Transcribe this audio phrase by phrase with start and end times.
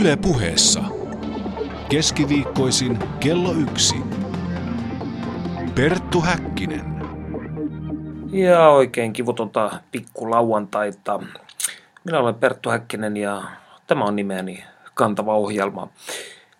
[0.00, 0.84] Yle puheessa.
[1.88, 3.94] Keskiviikkoisin kello yksi.
[5.74, 6.84] Perttu Häkkinen.
[8.30, 11.20] Ja oikein kivutonta pikkulauantaita.
[12.04, 13.42] Minä olen Perttu Häkkinen ja
[13.86, 15.88] tämä on nimeni Kantava ohjelma.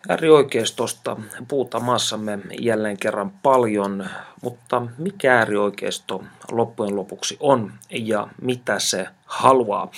[0.08, 1.16] Äärioikeistosta
[1.48, 4.06] puhutaan maassamme jälleen kerran paljon,
[4.42, 9.90] mutta mikä äärioikeisto loppujen lopuksi on ja mitä se haluaa?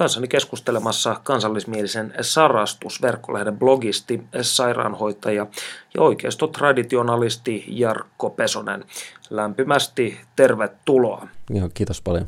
[0.00, 5.46] Kanssani keskustelemassa kansallismielisen Sarastus-verkkolehden blogisti, sairaanhoitaja
[5.94, 8.84] ja oikeistotraditionalisti Jarkko Pesonen.
[9.30, 11.26] Lämpimästi tervetuloa.
[11.50, 12.26] Joo, kiitos paljon.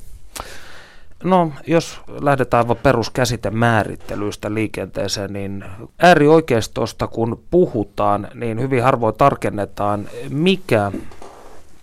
[1.24, 5.64] No, jos lähdetään aivan peruskäsitemäärittelyistä liikenteeseen, niin
[5.98, 10.92] äärioikeistosta kun puhutaan, niin hyvin harvoin tarkennetaan, mikä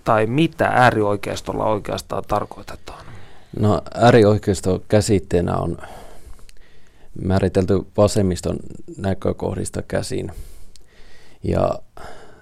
[0.04, 3.09] tai mitä äärioikeistolla oikeastaan tarkoitetaan.
[3.58, 5.78] No äärioikeisto käsitteenä on
[7.22, 8.60] määritelty vasemmiston
[8.98, 10.32] näkökohdista käsin.
[11.44, 11.80] Ja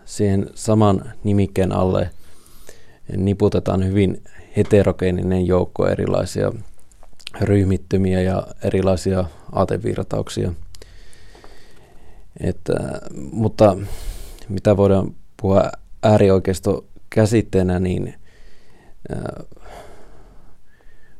[0.05, 2.09] siihen saman nimikkeen alle
[3.17, 4.23] niputetaan hyvin
[4.57, 6.51] heterogeeninen joukko erilaisia
[7.41, 10.53] ryhmittymiä ja erilaisia aatevirtauksia.
[12.39, 12.73] Että,
[13.31, 13.77] mutta
[14.49, 15.71] mitä voidaan puhua
[16.03, 18.13] äärioikeisto käsitteenä, niin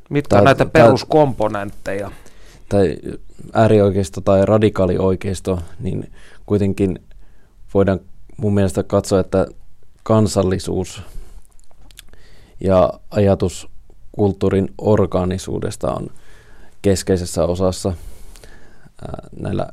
[0.09, 2.11] Mitkä tai, on näitä peruskomponentteja?
[2.69, 2.97] Tai
[3.53, 6.11] äärioikeisto tai radikaalioikeisto, niin
[6.45, 6.99] kuitenkin
[7.73, 7.99] voidaan
[8.37, 9.47] mun mielestä katsoa, että
[10.03, 11.01] kansallisuus
[12.59, 13.67] ja ajatus
[14.11, 16.07] kulttuurin orgaanisuudesta on
[16.81, 17.93] keskeisessä osassa
[19.39, 19.67] näillä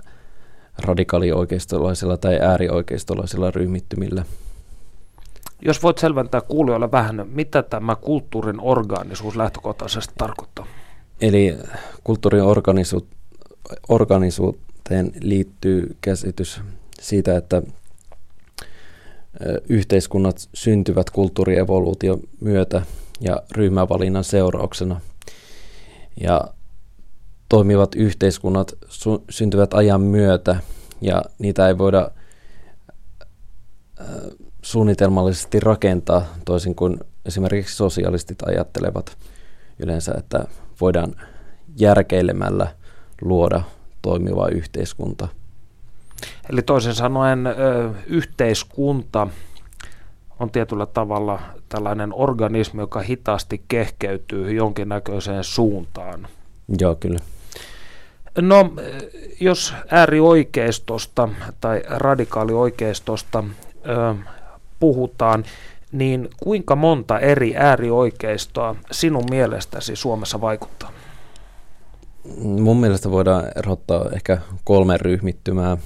[0.79, 4.25] radikaalioikeistolaisilla tai äärioikeistolaisilla ryhmittymillä.
[5.65, 10.67] Jos voit selventää kuulijoille vähän, mitä tämä kulttuurin organisuus lähtökohtaisesti tarkoittaa?
[11.21, 11.59] Eli
[12.05, 13.07] kulttuurin organisu-
[13.89, 16.61] organisuuteen liittyy käsitys
[17.01, 17.63] siitä, että
[19.69, 22.83] yhteiskunnat syntyvät kulttuurievoluution myötä
[23.21, 25.01] ja ryhmävalinnan seurauksena.
[26.21, 26.45] Ja
[27.49, 30.57] toimivat yhteiskunnat su- syntyvät ajan myötä
[31.01, 32.11] ja niitä ei voida
[34.65, 39.17] suunnitelmallisesti rakentaa toisin kuin esimerkiksi sosialistit ajattelevat
[39.79, 40.45] yleensä, että
[40.81, 41.15] voidaan
[41.77, 42.67] järkeilemällä
[43.21, 43.63] luoda
[44.03, 45.29] toimiva yhteiskunta.
[46.51, 47.41] Eli toisin sanoen
[48.07, 49.27] yhteiskunta
[50.41, 56.29] on tietyllä tavalla tällainen organismi, joka hitaasti kehkeytyy jonkinnäköiseen suuntaan.
[56.81, 57.19] Joo, kyllä.
[58.41, 58.73] No,
[59.41, 61.29] jos äärioikeistosta
[61.61, 63.45] tai radikaalioikeistosta
[64.85, 65.45] puhutaan,
[65.93, 70.91] niin kuinka monta eri äärioikeistoa sinun mielestäsi Suomessa vaikuttaa?
[72.43, 75.77] Mun mielestä voidaan erottaa ehkä kolme ryhmittymää.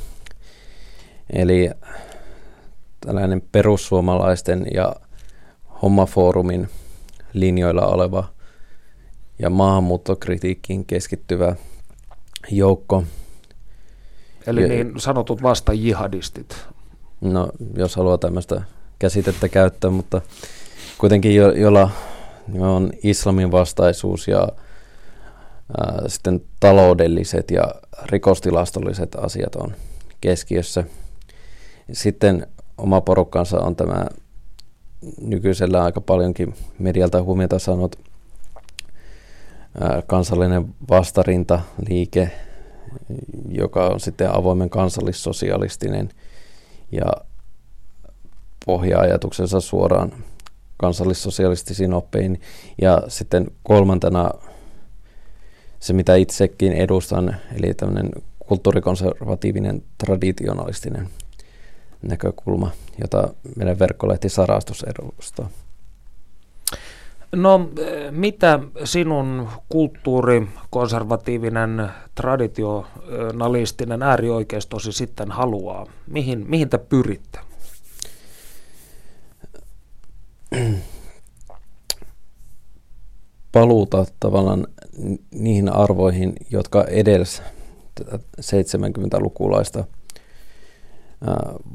[1.30, 1.70] Eli
[3.00, 4.96] tällainen perussuomalaisten ja
[5.82, 6.68] hommafoorumin
[7.32, 8.24] linjoilla oleva
[9.38, 11.56] ja maahanmuuttokritiikkiin keskittyvä
[12.50, 13.04] joukko.
[14.46, 16.66] Eli ja, niin sanotut vasta jihadistit.
[17.20, 18.62] No, jos haluaa tämmöistä
[18.98, 20.20] käsitettä käyttää, mutta
[20.98, 21.90] kuitenkin jo, jolla
[22.60, 24.48] on islamin vastaisuus ja
[25.78, 29.74] ää, sitten taloudelliset ja rikostilastolliset asiat on
[30.20, 30.84] keskiössä.
[31.92, 32.46] Sitten
[32.78, 34.06] oma porukkansa on tämä
[35.20, 37.98] nykyisellä aika paljonkin medialta huomiota saanut
[40.06, 42.30] kansallinen vastarintaliike,
[43.48, 46.08] joka on sitten avoimen kansallissosialistinen
[46.92, 47.06] ja
[48.68, 50.12] pohja-ajatuksensa suoraan
[50.76, 52.40] kansallissosialistisiin oppeihin.
[52.82, 54.30] Ja sitten kolmantena
[55.80, 61.08] se, mitä itsekin edustan, eli tämmöinen kulttuurikonservatiivinen traditionalistinen
[62.02, 62.70] näkökulma,
[63.00, 65.48] jota meidän verkkolehti Sarastus edustaa.
[67.32, 67.70] No,
[68.10, 75.86] mitä sinun kulttuuri, konservatiivinen, traditionalistinen äärioikeistosi sitten haluaa?
[76.06, 77.47] Mihin, mihin te pyritte?
[83.52, 84.66] Paluuta tavallaan
[85.30, 87.42] niihin arvoihin, jotka edes
[88.40, 89.84] 70-lukulaista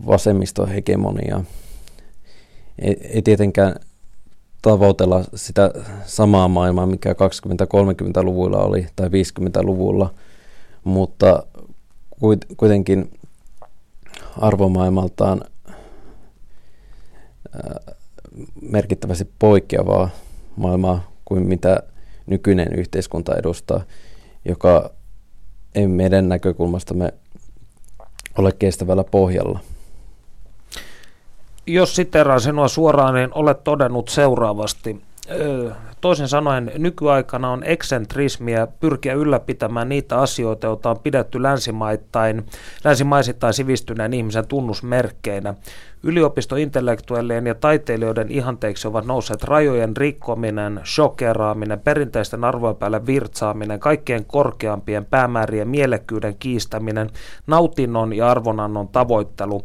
[0.06, 1.44] vasemmistohegemonia.
[2.80, 3.76] Ei, ei tietenkään
[4.62, 5.72] tavoitella sitä
[6.06, 10.14] samaa maailmaa, mikä 20-30-luvulla oli tai 50-luvulla,
[10.84, 11.44] mutta
[12.58, 13.12] kuitenkin
[14.38, 15.42] arvomaailmaltaan
[18.62, 20.10] merkittävästi poikkeavaa
[20.56, 21.84] maailmaa kuin mitä
[22.26, 23.84] nykyinen yhteiskunta edustaa,
[24.46, 24.90] joka
[25.76, 27.14] ei meidän näkökulmastamme
[28.38, 29.60] ole kestävällä pohjalla.
[31.68, 35.02] Jos siteraan sinua suoraan, niin olet todennut seuraavasti.
[36.02, 42.46] Toisin sanoen nykyaikana on eksentrismiä pyrkiä ylläpitämään niitä asioita, joita on pidetty länsimaittain,
[42.84, 45.54] länsimaisittain sivistyneen ihmisen tunnusmerkkeinä.
[46.04, 55.06] Yliopistointellektuellien ja taiteilijoiden ihanteiksi ovat nousseet rajojen rikkominen, shokeraaminen, perinteisten arvojen päälle virtsaaminen, kaikkien korkeampien
[55.06, 57.10] päämäärien mielekkyyden kiistäminen,
[57.48, 59.64] nautinnon ja arvonannon tavoittelu.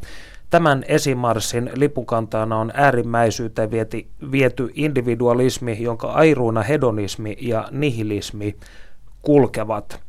[0.50, 8.56] Tämän esimarssin lipukantaana on äärimmäisyyteen vieti, viety individualismi, jonka airuina hedonismi ja nihilismi
[9.23, 10.00] kulkevat.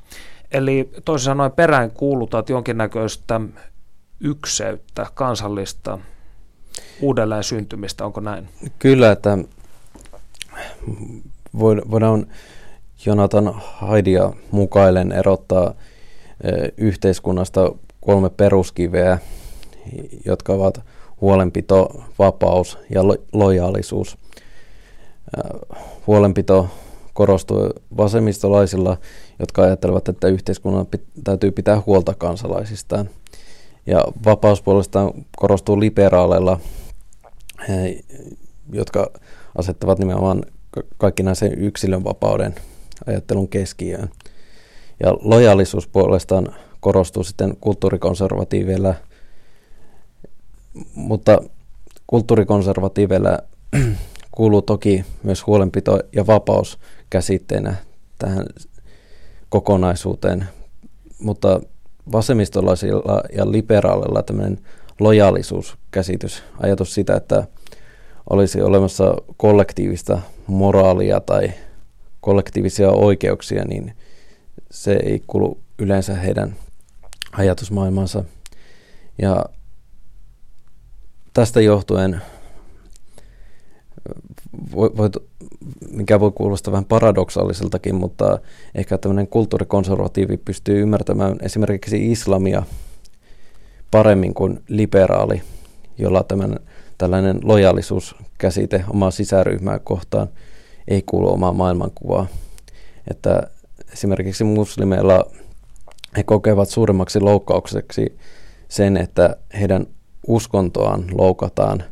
[0.52, 3.42] Eli toisin sanoen perään kuulutat jonkinnäköistä
[4.20, 6.00] ykseyttä, kansallista
[7.02, 8.50] uudelleen syntymistä, onko näin?
[8.80, 9.38] Kyllä, että
[11.90, 12.28] voidaan
[13.06, 15.74] Jonathan Haidia mukailen erottaa
[16.78, 17.72] yhteiskunnasta
[18.02, 19.18] kolme peruskiveä,
[20.26, 20.82] jotka ovat
[21.22, 24.18] huolenpito, vapaus ja lo- lojaalisuus.
[26.08, 26.68] Huolenpito
[27.14, 28.98] korostuu vasemmistolaisilla,
[29.40, 33.10] jotka ajattelevat, että yhteiskunnan pit- täytyy pitää huolta kansalaisistaan.
[33.86, 36.60] Ja vapaus puolestaan korostuu liberaaleilla,
[38.74, 39.12] jotka
[39.58, 40.44] asettavat nimenomaan
[40.98, 42.56] kaikkinaisen yksilön vapauden
[43.08, 44.10] ajattelun keskiöön.
[45.04, 48.96] Ja lojaalisuus puolestaan korostuu sitten kulttuurikonservatiiveilla–
[50.96, 51.42] mutta
[52.08, 53.38] kulttuurikonservatiiveilla
[54.32, 56.80] kuuluu toki myös huolenpito ja vapaus
[57.10, 57.76] käsitteenä
[58.18, 58.46] tähän
[59.50, 60.48] kokonaisuuteen,
[61.20, 61.62] mutta
[62.12, 64.60] vasemmistolaisilla ja liberaaleilla tämmöinen
[65.00, 67.48] lojaalisuuskäsitys, ajatus sitä, että
[68.30, 71.52] olisi olemassa kollektiivista moraalia tai
[72.22, 73.94] kollektiivisia oikeuksia, niin
[74.72, 76.56] se ei kuulu yleensä heidän
[77.32, 78.24] ajatusmaailmansa.
[79.22, 79.46] Ja
[81.34, 82.22] tästä johtuen
[84.76, 85.10] voi, voi,
[85.92, 88.40] mikä voi kuulostaa vähän paradoksaaliseltakin, mutta
[88.76, 92.64] ehkä tämmöinen kulttuurikonservatiivi pystyy ymmärtämään esimerkiksi islamia
[93.92, 95.42] paremmin kuin liberaali,
[95.98, 96.60] jolla tämän,
[96.98, 100.28] tällainen lojaalisuuskäsite omaa sisäryhmää kohtaan
[100.88, 102.28] ei kuulu omaa maailmankuvaa.
[103.12, 103.44] Että
[103.94, 105.26] esimerkiksi muslimeilla
[106.18, 108.18] he kokevat suuremmaksi loukkaukseksi
[108.68, 109.88] sen, että heidän
[110.28, 111.84] uskontoaan loukataan,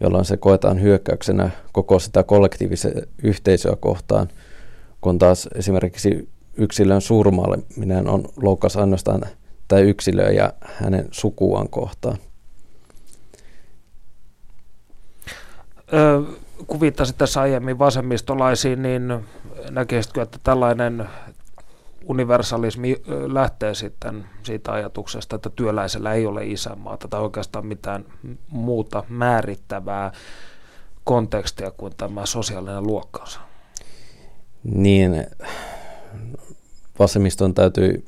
[0.00, 2.88] jolloin se koetaan hyökkäyksenä koko sitä kollektiivista
[3.22, 4.28] yhteisöä kohtaan,
[5.00, 9.22] kun taas esimerkiksi yksilön surmaaleminen on loukkaus ainoastaan
[9.68, 12.18] tai yksilöä ja hänen sukuaan kohtaan.
[15.92, 16.22] Ö,
[16.66, 19.14] kun viittasit tässä aiemmin vasemmistolaisiin, niin
[19.70, 21.04] näkisitkö, että tällainen
[22.06, 23.02] universalismi
[23.32, 28.04] lähtee sitten siitä ajatuksesta, että työläisellä ei ole isänmaata tai oikeastaan mitään
[28.48, 30.12] muuta määrittävää
[31.04, 33.40] kontekstia kuin tämä sosiaalinen luokkaus.
[34.64, 35.26] Niin,
[36.98, 38.04] vasemmiston täytyy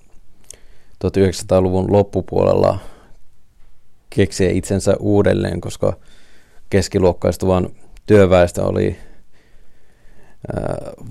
[1.04, 2.78] 1900-luvun loppupuolella
[4.10, 5.96] keksiä itsensä uudelleen, koska
[6.70, 7.69] keskiluokkaistuvan
[8.06, 8.96] työväestö oli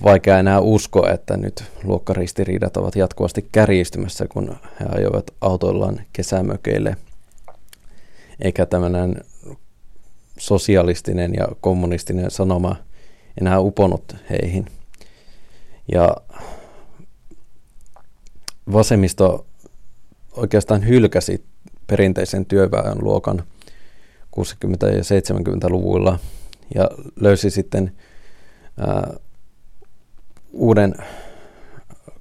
[0.03, 6.97] vaikea enää uskoa, että nyt luokkaristiriidat ovat jatkuvasti kärjistymässä, kun he ajoivat autoillaan kesämökeille.
[8.39, 9.15] Eikä tämmöinen
[10.37, 12.75] sosialistinen ja kommunistinen sanoma
[13.41, 14.65] enää uponut heihin.
[15.91, 16.17] Ja
[18.73, 19.45] vasemmisto
[20.31, 21.45] oikeastaan hylkäsi
[21.87, 23.43] perinteisen työväen luokan
[24.39, 24.41] 60-
[24.81, 26.19] ja 70-luvuilla
[26.75, 27.91] ja löysi sitten
[30.55, 30.95] uuden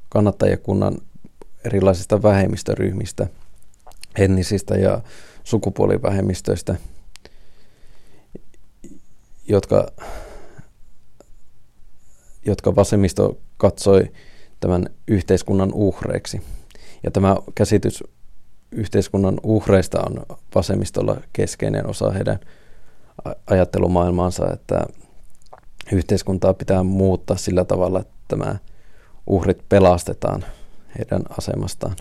[0.08, 0.98] kannattajakunnan
[1.64, 3.26] erilaisista vähemmistöryhmistä,
[4.18, 5.00] etnisistä ja
[5.44, 6.76] sukupuolivähemmistöistä,
[9.48, 9.86] jotka,
[12.46, 14.12] jotka vasemmisto katsoi
[14.60, 16.42] tämän yhteiskunnan uhreiksi.
[17.02, 18.04] Ja tämä käsitys
[18.70, 22.38] yhteiskunnan uhreista on vasemmistolla keskeinen osa heidän
[23.46, 24.86] ajattelumaailmaansa, että
[25.92, 28.56] yhteiskuntaa pitää muuttaa sillä tavalla, että tämä
[29.26, 30.44] uhrit pelastetaan
[30.98, 31.96] heidän asemastaan.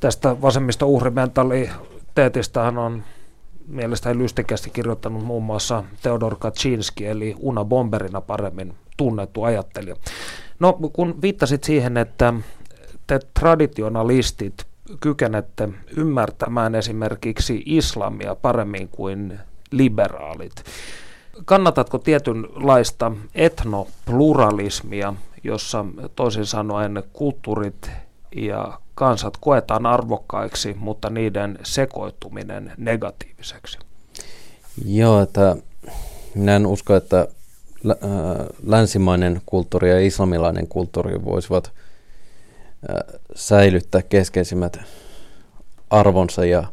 [0.00, 3.02] Tästä vasemmista uhrimentaliteetistähän on
[3.66, 9.96] mielestäni lystikästi kirjoittanut muun muassa Theodor Kaczynski, eli Una Bomberina paremmin tunnettu ajattelija.
[10.58, 12.34] No, kun viittasit siihen, että
[13.06, 14.66] te traditionalistit
[15.00, 19.38] kykenette ymmärtämään esimerkiksi islamia paremmin kuin
[19.70, 20.64] liberaalit,
[21.44, 25.84] Kannatatko tietynlaista etnopluralismia, jossa
[26.16, 27.90] toisin sanoen kulttuurit
[28.36, 33.78] ja kansat koetaan arvokkaiksi, mutta niiden sekoittuminen negatiiviseksi?
[34.84, 35.56] Joo, että
[36.34, 37.28] minä en usko, että
[38.66, 41.72] länsimainen kulttuuri ja islamilainen kulttuuri voisivat
[43.34, 44.80] säilyttää keskeisimmät
[45.90, 46.64] arvonsa ja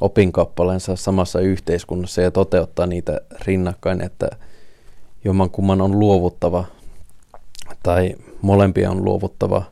[0.00, 4.28] opinkappaleensa samassa yhteiskunnassa ja toteuttaa niitä rinnakkain, että
[5.24, 6.64] jommankumman on luovuttava
[7.82, 9.62] tai molempia on luovuttava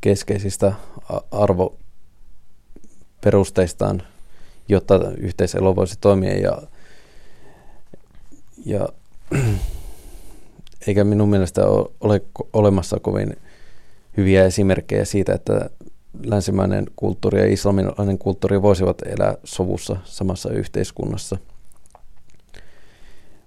[0.00, 0.72] keskeisistä
[1.30, 4.02] arvoperusteistaan,
[4.68, 6.38] jotta yhteiselo voisi toimia.
[6.38, 6.62] Ja,
[8.64, 8.88] ja
[10.86, 11.62] eikä minun mielestä
[12.00, 12.22] ole
[12.52, 13.36] olemassa kovin
[14.16, 15.70] hyviä esimerkkejä siitä, että
[16.24, 21.36] länsimäinen kulttuuri ja islamilainen kulttuuri voisivat elää sovussa samassa yhteiskunnassa.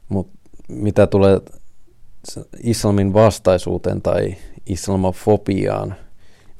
[0.09, 1.41] Mutta mitä tulee
[2.63, 5.95] islamin vastaisuuteen tai islamofobiaan,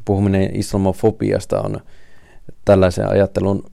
[0.06, 1.80] puhuminen islamofobiasta on
[2.66, 3.64] tällaisen ajattelun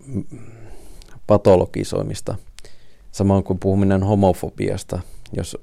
[1.26, 2.34] patologisoimista,
[3.12, 5.00] samoin kuin puhuminen homofobiasta,
[5.32, 5.56] jos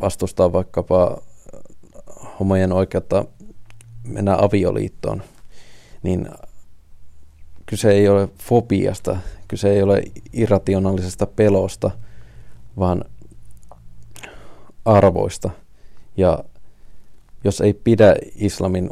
[0.00, 1.22] vastustaa vaikkapa
[2.40, 3.24] homojen oikeutta
[4.06, 5.22] mennä avioliittoon,
[6.02, 6.28] niin
[7.66, 9.16] kyse ei ole fobiasta,
[9.48, 11.90] kyse ei ole irrationaalisesta pelosta,
[12.78, 13.04] vaan
[14.84, 15.50] arvoista.
[16.16, 16.44] Ja
[17.44, 18.90] jos ei pidä islamin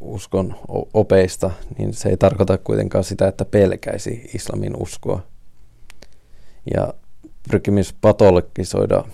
[0.00, 0.56] uskon
[0.94, 5.22] opeista, niin se ei tarkoita kuitenkaan sitä, että pelkäisi islamin uskoa.
[6.74, 6.94] Ja
[7.50, 9.04] pyrkimys patologisoida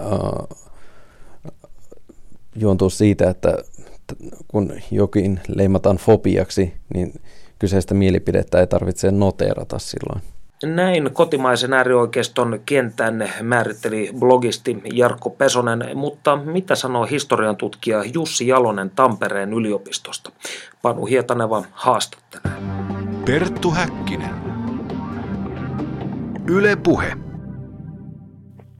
[0.00, 0.58] uh,
[2.56, 3.58] juontuu siitä, että
[4.48, 7.20] kun jokin leimataan fobiaksi, niin
[7.58, 10.22] kyseistä mielipidettä ei tarvitse noteerata silloin.
[10.64, 18.90] Näin kotimaisen äärioikeiston kentän määritteli blogisti Jarkko Pesonen, mutta mitä sanoo historian tutkija Jussi Jalonen
[18.90, 20.32] Tampereen yliopistosta?
[20.82, 22.56] Panu Hietaneva haastattelee.
[23.24, 24.30] Perttu Häkkinen.
[26.48, 27.12] Yle Puhe.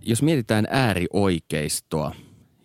[0.00, 2.12] Jos mietitään äärioikeistoa,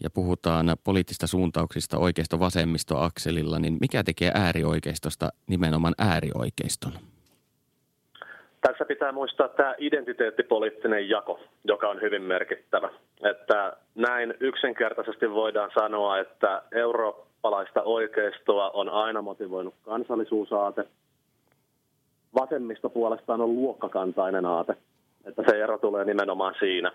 [0.04, 6.92] ja puhutaan poliittista suuntauksista oikeisto-vasemmisto-akselilla, niin mikä tekee äärioikeistosta nimenomaan äärioikeiston?
[8.62, 12.90] Tässä pitää muistaa tämä identiteettipoliittinen jako, joka on hyvin merkittävä.
[13.24, 20.84] Että näin yksinkertaisesti voidaan sanoa, että eurooppalaista oikeistoa on aina motivoinut kansallisuusaate.
[22.36, 24.76] Vasemmisto puolestaan on luokkakantainen aate.
[25.26, 26.92] Että se ero tulee nimenomaan siinä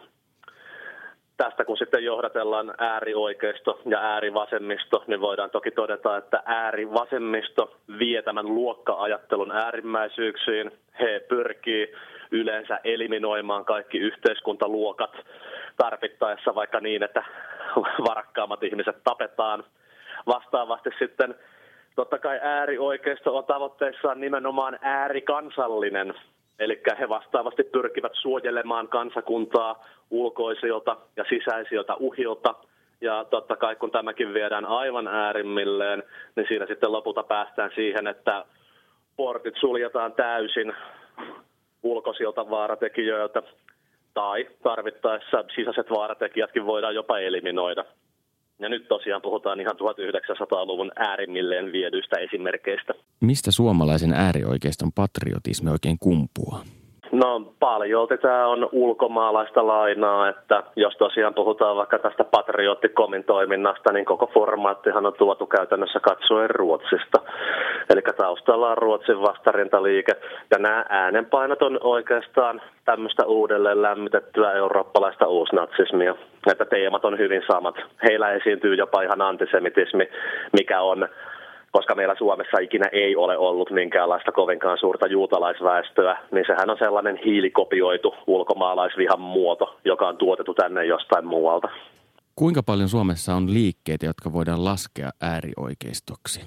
[1.36, 8.46] tästä kun sitten johdatellaan äärioikeisto ja äärivasemmisto, niin voidaan toki todeta, että äärivasemmisto vie tämän
[8.46, 10.70] luokka-ajattelun äärimmäisyyksiin.
[11.00, 11.92] He pyrkii
[12.30, 15.12] yleensä eliminoimaan kaikki yhteiskuntaluokat
[15.76, 17.24] tarvittaessa vaikka niin, että
[18.08, 19.64] varakkaammat ihmiset tapetaan.
[20.26, 21.34] Vastaavasti sitten
[21.96, 26.14] totta kai äärioikeisto on tavoitteissaan nimenomaan äärikansallinen
[26.58, 32.54] Eli he vastaavasti pyrkivät suojelemaan kansakuntaa ulkoisilta ja sisäisiltä uhilta.
[33.00, 36.02] Ja totta kai kun tämäkin viedään aivan äärimmilleen,
[36.36, 38.44] niin siinä sitten lopulta päästään siihen, että
[39.16, 40.72] portit suljetaan täysin
[41.82, 43.42] ulkoisilta vaaratekijöiltä
[44.14, 47.84] tai tarvittaessa sisäiset vaaratekijätkin voidaan jopa eliminoida.
[48.58, 52.94] Ja nyt tosiaan puhutaan ihan 1900-luvun äärimmilleen viedyistä esimerkkeistä.
[53.20, 56.64] Mistä suomalaisen äärioikeiston patriotismi oikein kumpuaa?
[57.16, 64.04] No paljolti tämä on ulkomaalaista lainaa, että jos tosiaan puhutaan vaikka tästä patriottikomin toiminnasta, niin
[64.04, 67.20] koko formaattihan on tuotu käytännössä katsoen Ruotsista.
[67.90, 70.12] Eli taustalla on Ruotsin vastarintaliike,
[70.50, 76.14] ja nämä äänenpainot on oikeastaan tämmöistä uudelleen lämmitettyä eurooppalaista uusnatsismia.
[76.50, 77.74] Että teemat on hyvin samat.
[78.02, 80.08] Heillä esiintyy jopa ihan antisemitismi,
[80.52, 81.08] mikä on
[81.76, 87.16] koska meillä Suomessa ikinä ei ole ollut minkäänlaista kovinkaan suurta juutalaisväestöä, niin sehän on sellainen
[87.24, 91.68] hiilikopioitu ulkomaalaisvihan muoto, joka on tuotettu tänne jostain muualta.
[92.36, 96.40] Kuinka paljon Suomessa on liikkeitä, jotka voidaan laskea äärioikeistoksi?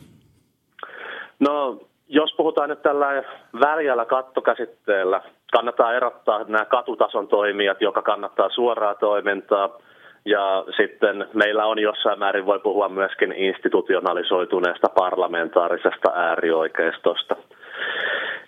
[1.39, 3.23] No, jos puhutaan nyt tällä
[3.59, 5.21] väljällä kattokäsitteellä,
[5.51, 9.69] kannattaa erottaa nämä katutason toimijat, joka kannattaa suoraa toimintaa–
[10.25, 17.35] ja sitten meillä on jossain määrin voi puhua myöskin institutionalisoituneesta parlamentaarisesta äärioikeistosta.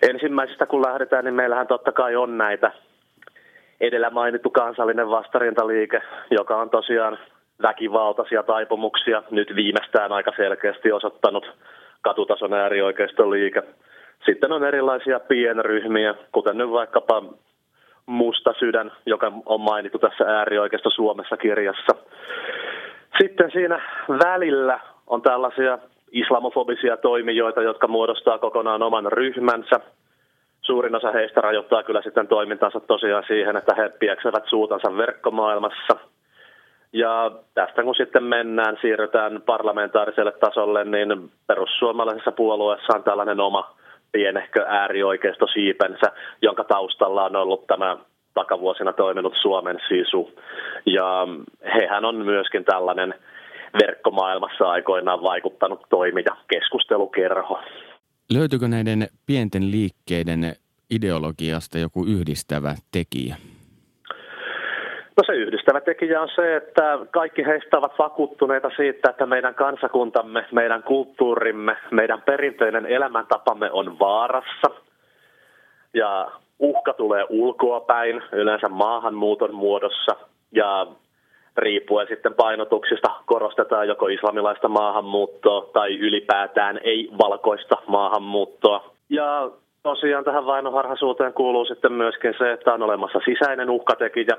[0.02, 2.72] Ensimmäisestä kun lähdetään, niin meillähän totta kai on näitä
[3.80, 7.18] edellä mainittu kansallinen vastarintaliike, joka on tosiaan
[7.62, 11.52] väkivaltaisia taipumuksia nyt viimeistään aika selkeästi osoittanut
[12.02, 13.62] katutason äärioikeistoliike.
[14.24, 17.22] Sitten on erilaisia pienryhmiä, kuten nyt vaikkapa
[18.06, 21.94] Musta sydän, joka on mainittu tässä äärioikeisto Suomessa kirjassa.
[23.20, 25.78] Sitten siinä välillä on tällaisia
[26.12, 29.80] islamofobisia toimijoita, jotka muodostaa kokonaan oman ryhmänsä.
[30.60, 35.96] Suurin osa heistä rajoittaa kyllä sitten toimintansa tosiaan siihen, että he pieksevät suutansa verkkomaailmassa.
[36.92, 43.74] Ja tästä kun sitten mennään, siirrytään parlamentaariselle tasolle, niin perussuomalaisessa puolueessa on tällainen oma
[44.12, 46.06] pienehkö äärioikeisto siipensä,
[46.42, 47.96] jonka taustalla on ollut tämä
[48.34, 50.30] takavuosina toiminut Suomen sisu.
[50.86, 51.28] Ja
[51.74, 53.14] hehän on myöskin tällainen
[53.82, 57.60] verkkomaailmassa aikoinaan vaikuttanut toimija, keskustelukerho.
[58.32, 60.56] Löytyykö näiden pienten liikkeiden
[60.90, 63.36] ideologiasta joku yhdistävä tekijä?
[65.16, 70.44] No se yhdistävä tekijä on se, että kaikki heistä ovat vakuuttuneita siitä, että meidän kansakuntamme,
[70.52, 74.70] meidän kulttuurimme, meidän perinteinen elämäntapamme on vaarassa.
[75.94, 80.16] Ja uhka tulee ulkoapäin, yleensä maahanmuuton muodossa.
[80.52, 80.86] Ja
[81.56, 88.92] riippuen sitten painotuksista korostetaan joko islamilaista maahanmuuttoa tai ylipäätään ei-valkoista maahanmuuttoa.
[89.10, 89.50] Ja
[89.82, 94.36] tosiaan tähän vainoharhaisuuteen kuuluu sitten myöskin se, että on olemassa sisäinen uhkatekijä,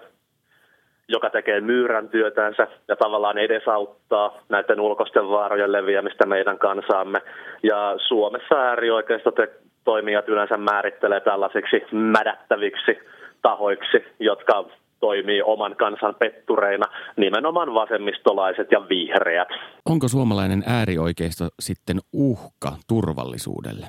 [1.07, 7.21] joka tekee myyrän työtänsä ja tavallaan edesauttaa näiden ulkoisten vaarojen leviämistä meidän kansaamme.
[7.63, 9.35] Ja Suomessa äärioikeistot
[9.83, 12.99] toimijat yleensä määrittelee tällaisiksi mädättäviksi
[13.41, 14.65] tahoiksi, jotka
[14.99, 16.85] toimii oman kansan pettureina,
[17.17, 19.47] nimenomaan vasemmistolaiset ja vihreät.
[19.89, 23.87] Onko suomalainen äärioikeisto sitten uhka turvallisuudelle?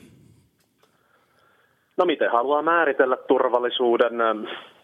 [1.96, 4.12] No miten haluaa määritellä turvallisuuden?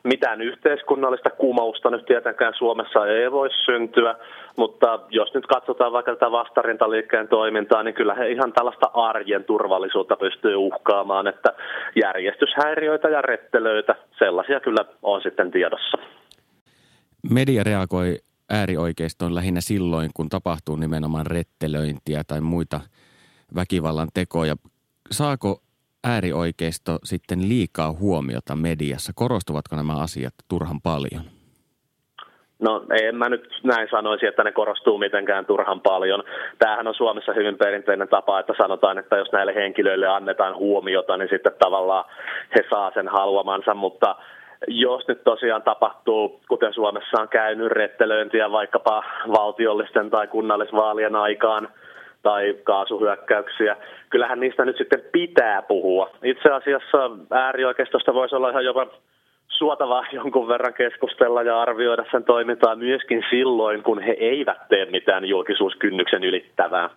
[0.04, 4.14] Mitään yhteiskunnallista kumousta nyt tietenkään Suomessa ei voi syntyä,
[4.56, 10.16] mutta jos nyt katsotaan vaikka tätä vastarintaliikkeen toimintaa, niin kyllä he ihan tällaista arjen turvallisuutta
[10.16, 11.48] pystyy uhkaamaan, että
[12.02, 15.98] järjestyshäiriöitä ja rettelöitä, sellaisia kyllä on sitten tiedossa.
[17.30, 18.16] Media reagoi
[18.50, 22.80] äärioikeistoon lähinnä silloin, kun tapahtuu nimenomaan rettelöintiä tai muita
[23.54, 24.56] väkivallan tekoja.
[25.10, 25.60] Saako
[26.04, 29.12] äärioikeisto sitten liikaa huomiota mediassa?
[29.14, 31.22] Korostuvatko nämä asiat turhan paljon?
[32.58, 36.22] No en mä nyt näin sanoisi, että ne korostuu mitenkään turhan paljon.
[36.58, 41.28] Tämähän on Suomessa hyvin perinteinen tapa, että sanotaan, että jos näille henkilöille annetaan huomiota, niin
[41.28, 42.04] sitten tavallaan
[42.56, 44.16] he saa sen haluamansa, mutta
[44.68, 51.68] jos nyt tosiaan tapahtuu, kuten Suomessa on käynyt rettelöintiä vaikkapa valtiollisten tai kunnallisvaalien aikaan
[52.22, 53.76] tai kaasuhyökkäyksiä,
[54.10, 56.10] kyllähän niistä nyt sitten pitää puhua.
[56.22, 58.86] Itse asiassa äärioikeistosta voisi olla ihan jopa
[59.48, 65.24] suotavaa jonkun verran keskustella ja arvioida sen toimintaa myöskin silloin, kun he eivät tee mitään
[65.24, 66.90] julkisuuskynnyksen ylittävää.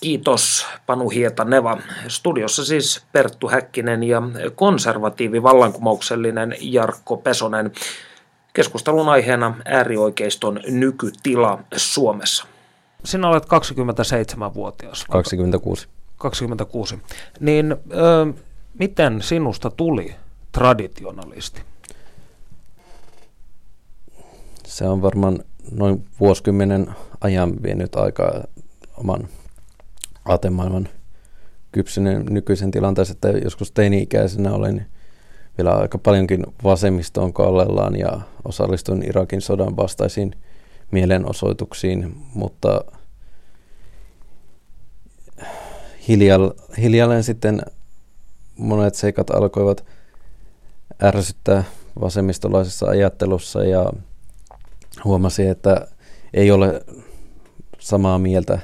[0.00, 1.78] Kiitos Panu Hietaneva.
[2.08, 4.22] Studiossa siis Perttu Häkkinen ja
[4.54, 7.70] konservatiivi vallankumouksellinen Jarkko Pesonen.
[8.52, 12.57] Keskustelun aiheena äärioikeiston nykytila Suomessa.
[13.04, 15.04] Sinä olet 27-vuotias.
[15.10, 15.88] 26.
[16.16, 16.98] 26.
[17.40, 18.32] Niin ö,
[18.78, 20.14] miten sinusta tuli
[20.52, 21.62] traditionalisti?
[24.66, 25.38] Se on varmaan
[25.70, 26.86] noin vuosikymmenen
[27.20, 28.44] ajan vienyt aikaa
[28.96, 29.28] oman
[30.24, 30.88] aatemaailman
[31.72, 34.86] kypsyneen nykyisen tilanteessa, että joskus teini-ikäisenä olin
[35.58, 40.34] vielä aika paljonkin vasemmistoon kallellaan ja osallistuin Irakin sodan vastaisiin
[40.90, 42.84] mielenosoituksiin, mutta
[46.78, 47.62] hiljalleen sitten
[48.56, 49.84] monet seikat alkoivat
[51.02, 51.64] ärsyttää
[52.00, 53.92] vasemmistolaisessa ajattelussa ja
[55.04, 55.86] huomasi, että
[56.34, 56.84] ei ole
[57.78, 58.58] samaa mieltä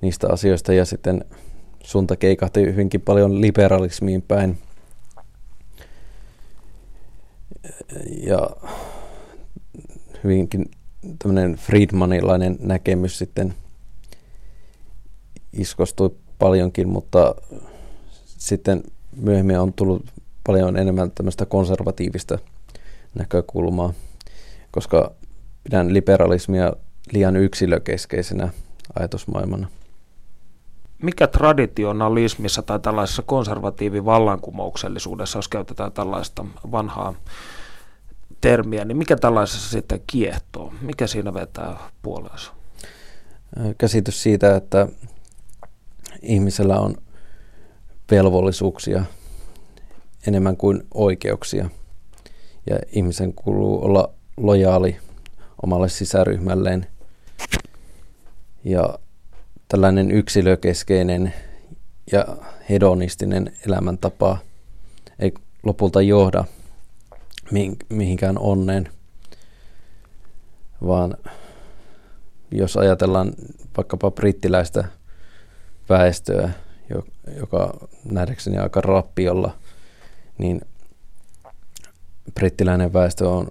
[0.00, 1.24] niistä asioista ja sitten
[1.82, 4.58] suunta keikahti hyvinkin paljon liberalismiin päin.
[8.26, 8.50] Ja
[10.24, 10.70] hyvinkin
[11.18, 13.54] tämmöinen Friedmanilainen näkemys sitten
[15.52, 17.34] iskostui paljonkin, mutta
[18.26, 18.82] sitten
[19.16, 20.06] myöhemmin on tullut
[20.46, 22.38] paljon enemmän tämmöistä konservatiivista
[23.14, 23.92] näkökulmaa,
[24.70, 25.12] koska
[25.64, 26.72] pidän liberalismia
[27.12, 28.48] liian yksilökeskeisenä
[28.98, 29.68] ajatusmaailmana.
[31.02, 37.14] Mikä traditionalismissa tai tällaisessa konservatiivivallankumouksellisuudessa, jos käytetään tällaista vanhaa
[38.40, 40.72] termiä, niin mikä tällaisessa sitten kiehtoo?
[40.80, 42.52] Mikä siinä vetää puoleensa?
[43.78, 44.88] Käsitys siitä, että
[46.22, 46.94] ihmisellä on
[48.10, 49.04] velvollisuuksia
[50.26, 51.70] enemmän kuin oikeuksia.
[52.70, 54.96] Ja ihmisen kuuluu olla lojaali
[55.62, 56.86] omalle sisäryhmälleen.
[58.64, 58.98] Ja
[59.68, 61.34] tällainen yksilökeskeinen
[62.12, 62.26] ja
[62.70, 64.38] hedonistinen elämäntapa
[65.18, 66.44] ei lopulta johda
[67.88, 68.88] mihinkään onneen,
[70.86, 71.16] vaan
[72.50, 73.32] jos ajatellaan
[73.76, 74.84] vaikkapa brittiläistä
[75.88, 76.50] väestöä,
[77.36, 79.54] joka nähdäkseni aika rappiolla,
[80.38, 80.60] niin
[82.34, 83.48] brittiläinen väestö on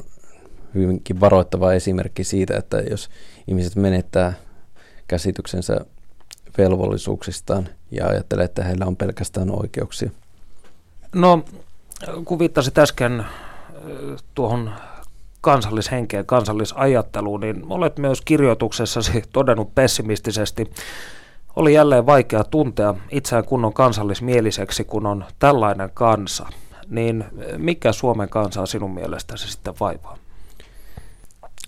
[0.74, 3.10] hyvinkin varoittava esimerkki siitä, että jos
[3.48, 4.34] ihmiset menettää
[5.08, 5.86] käsityksensä
[6.58, 10.12] velvollisuuksistaan ja ajattelee, että heillä on pelkästään oikeuksia.
[11.16, 11.46] No,
[12.26, 13.26] kun viittasit äsken
[14.36, 14.72] tuohon
[15.42, 20.72] kansallishenkeen, kansallisajatteluun, niin olet myös kirjoituksessasi todennut pessimistisesti.
[21.56, 26.48] Oli jälleen vaikea tuntea itseään kunnon kansallismieliseksi, kun on tällainen kansa.
[26.90, 27.26] Niin
[27.58, 30.18] mikä Suomen kansaa sinun mielestäsi sitten vaivaa?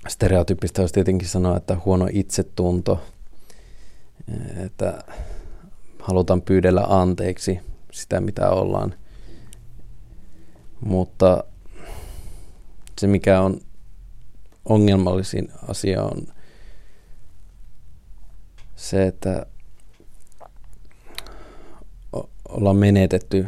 [0.08, 3.02] Stereotypista olisi tietenkin sanoa, että huono itsetunto,
[4.65, 5.04] että
[6.00, 7.60] halutaan pyydellä anteeksi
[7.91, 8.93] sitä, mitä ollaan.
[10.82, 11.43] Mutta
[13.00, 13.62] se, mikä on
[14.66, 16.28] ongelmallisin asia, on
[18.76, 19.46] se, että
[22.50, 23.48] ollaan menetetty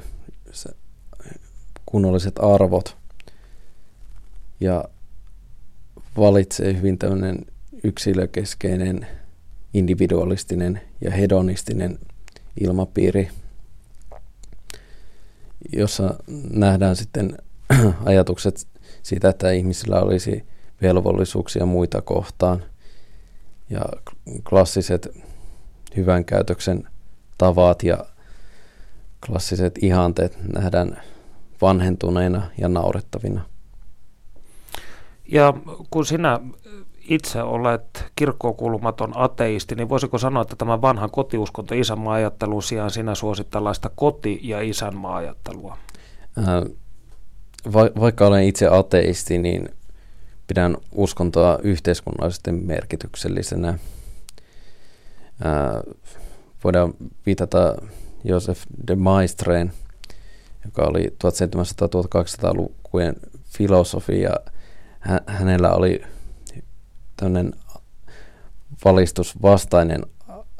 [1.85, 2.97] kunnolliset arvot
[4.59, 4.85] ja
[6.17, 7.45] valitsee hyvin tämmöinen
[7.83, 9.07] yksilökeskeinen,
[9.73, 11.99] individualistinen ja hedonistinen
[12.59, 13.29] ilmapiiri,
[15.73, 16.15] jossa
[16.49, 17.37] nähdään sitten
[18.05, 18.70] ajatukset
[19.03, 20.45] siitä, että ihmisillä olisi
[20.81, 22.63] velvollisuuksia muita kohtaan
[23.69, 23.81] ja
[24.49, 25.17] klassiset
[25.95, 26.87] hyvän käytöksen
[27.37, 27.97] tavat ja
[29.25, 31.01] klassiset ihanteet nähdään
[31.61, 33.41] vanhentuneina ja naurettavina.
[35.31, 35.53] Ja
[35.89, 36.39] kun sinä
[37.09, 43.49] itse olet kirkkokulmaton ateisti, niin voisiko sanoa, että tämä vanha kotiuskonto isänmaa-ajattelun sijaan sinä suosit
[43.49, 45.77] tällaista koti- ja isänmaa-ajattelua?
[47.73, 49.69] Va- vaikka olen itse ateisti, niin
[50.47, 53.77] pidän uskontoa yhteiskunnallisesti merkityksellisenä.
[55.43, 55.81] Ää,
[56.63, 56.93] voidaan
[57.25, 57.75] viitata
[58.23, 59.73] Josef de Maestreen,
[60.65, 64.33] joka oli 1700-1800-lukujen filosofi ja
[64.99, 66.01] hä- hänellä oli
[67.17, 67.53] tämmöinen
[68.85, 70.01] valistusvastainen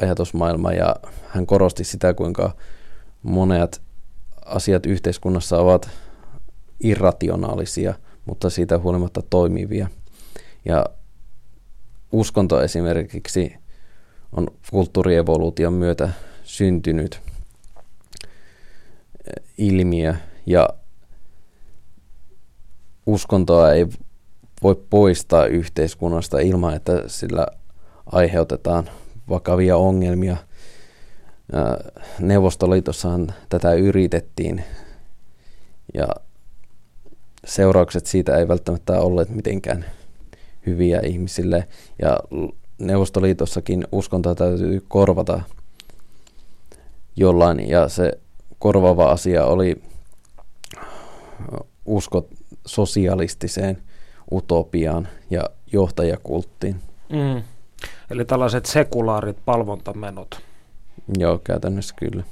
[0.02, 0.96] ajatusmaailma ja
[1.28, 2.56] hän korosti sitä, kuinka
[3.24, 3.82] monet
[4.46, 5.90] asiat yhteiskunnassa ovat
[6.84, 7.94] irrationaalisia,
[8.26, 9.88] mutta siitä huolimatta toimivia.
[10.66, 10.86] Ja
[12.12, 13.56] uskonto esimerkiksi
[14.32, 16.10] on kulttuurievoluution myötä
[16.44, 17.22] syntynyt
[19.58, 20.16] ilmiö
[20.46, 20.70] ja
[23.06, 23.88] uskontoa ei
[24.64, 27.48] voi poistaa yhteiskunnasta ilman, että sillä
[28.06, 28.90] aiheutetaan
[29.30, 30.38] vakavia ongelmia.
[32.20, 34.64] Neuvostoliitossahan tätä yritettiin
[35.94, 36.08] ja
[37.46, 39.86] seuraukset siitä ei välttämättä olleet mitenkään
[40.66, 41.68] hyviä ihmisille.
[42.02, 42.20] Ja
[42.80, 45.42] Neuvostoliitossakin uskontoa täytyy korvata
[47.16, 48.12] jollain, ja se
[48.60, 49.82] korvaava asia oli
[51.86, 52.28] usko
[52.66, 53.84] sosialistiseen
[54.32, 56.76] utopiaan ja johtajakulttiin.
[57.10, 57.44] Mm.
[58.10, 60.40] Eli tällaiset sekulaarit palvontamenot.
[61.18, 62.24] Joo, käytännössä kyllä.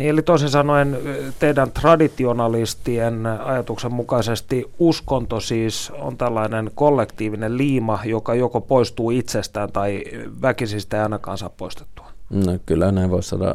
[0.00, 0.98] Niin, eli toisin sanoen
[1.38, 10.04] teidän traditionalistien ajatuksen mukaisesti uskonto siis on tällainen kollektiivinen liima, joka joko poistuu itsestään tai
[10.42, 12.06] väkisistä ei ainakaan saa poistettua.
[12.30, 13.54] No kyllä näin voisi sanoa.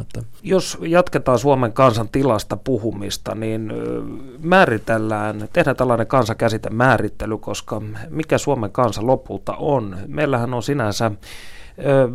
[0.00, 0.22] Että...
[0.42, 3.72] Jos jatketaan Suomen kansan tilasta puhumista, niin
[4.42, 9.96] määritellään, tehdään tällainen kansakäsite määrittely, koska mikä Suomen kansa lopulta on?
[10.06, 11.10] Meillähän on sinänsä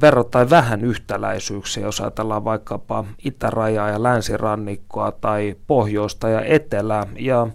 [0.02, 7.08] verrattain vähän yhtäläisyyksiä, jos ajatellaan vaikkapa itärajaa ja länsirannikkoa tai pohjoista ja etelää.
[7.20, 7.48] Ja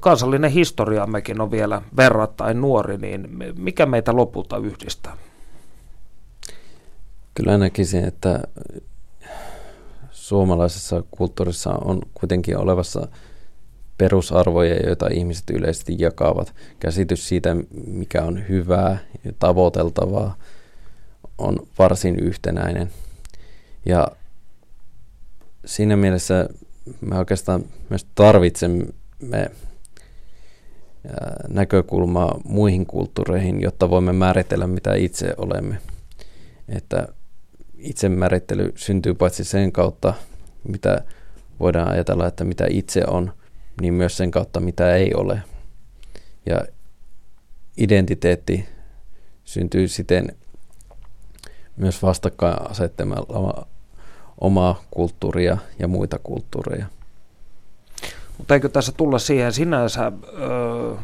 [0.00, 5.16] kansallinen historiammekin on vielä verrattain nuori, niin mikä meitä lopulta yhdistää?
[7.34, 8.42] Kyllä näkisin, että
[10.10, 13.08] suomalaisessa kulttuurissa on kuitenkin olevassa
[13.98, 16.54] perusarvoja, joita ihmiset yleisesti jakavat.
[16.80, 17.56] Käsitys siitä,
[17.86, 20.36] mikä on hyvää ja tavoiteltavaa,
[21.38, 22.90] on varsin yhtenäinen.
[23.86, 24.08] Ja
[25.64, 26.48] siinä mielessä
[27.00, 29.50] me oikeastaan myös tarvitsemme
[31.48, 35.78] näkökulmaa muihin kulttuureihin, jotta voimme määritellä, mitä itse olemme.
[36.68, 37.08] Että
[37.78, 40.14] itsemäärittely syntyy paitsi sen kautta,
[40.68, 41.04] mitä
[41.60, 43.32] voidaan ajatella, että mitä itse on,
[43.80, 45.42] niin myös sen kautta, mitä ei ole.
[46.46, 46.60] Ja
[47.76, 48.68] identiteetti
[49.44, 50.36] syntyy siten
[51.76, 53.66] myös vastakkain asettamalla
[54.40, 56.86] omaa kulttuuria ja muita kulttuureja.
[58.38, 60.96] Mutta eikö tässä tulla siihen sinänsä ö,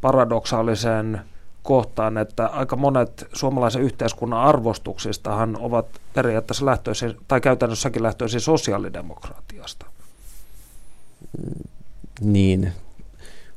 [0.00, 1.20] paradoksaaliseen
[1.62, 9.86] kohtaan, että aika monet suomalaisen yhteiskunnan arvostuksistahan ovat periaatteessa lähtöisin, tai käytännössäkin lähtöisin sosiaalidemokratiasta.
[12.20, 12.72] Niin,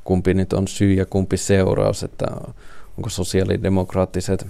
[0.04, 2.26] kumpi nyt on syy ja kumpi seuraus, että
[2.98, 4.46] onko sosiaalidemokraattiset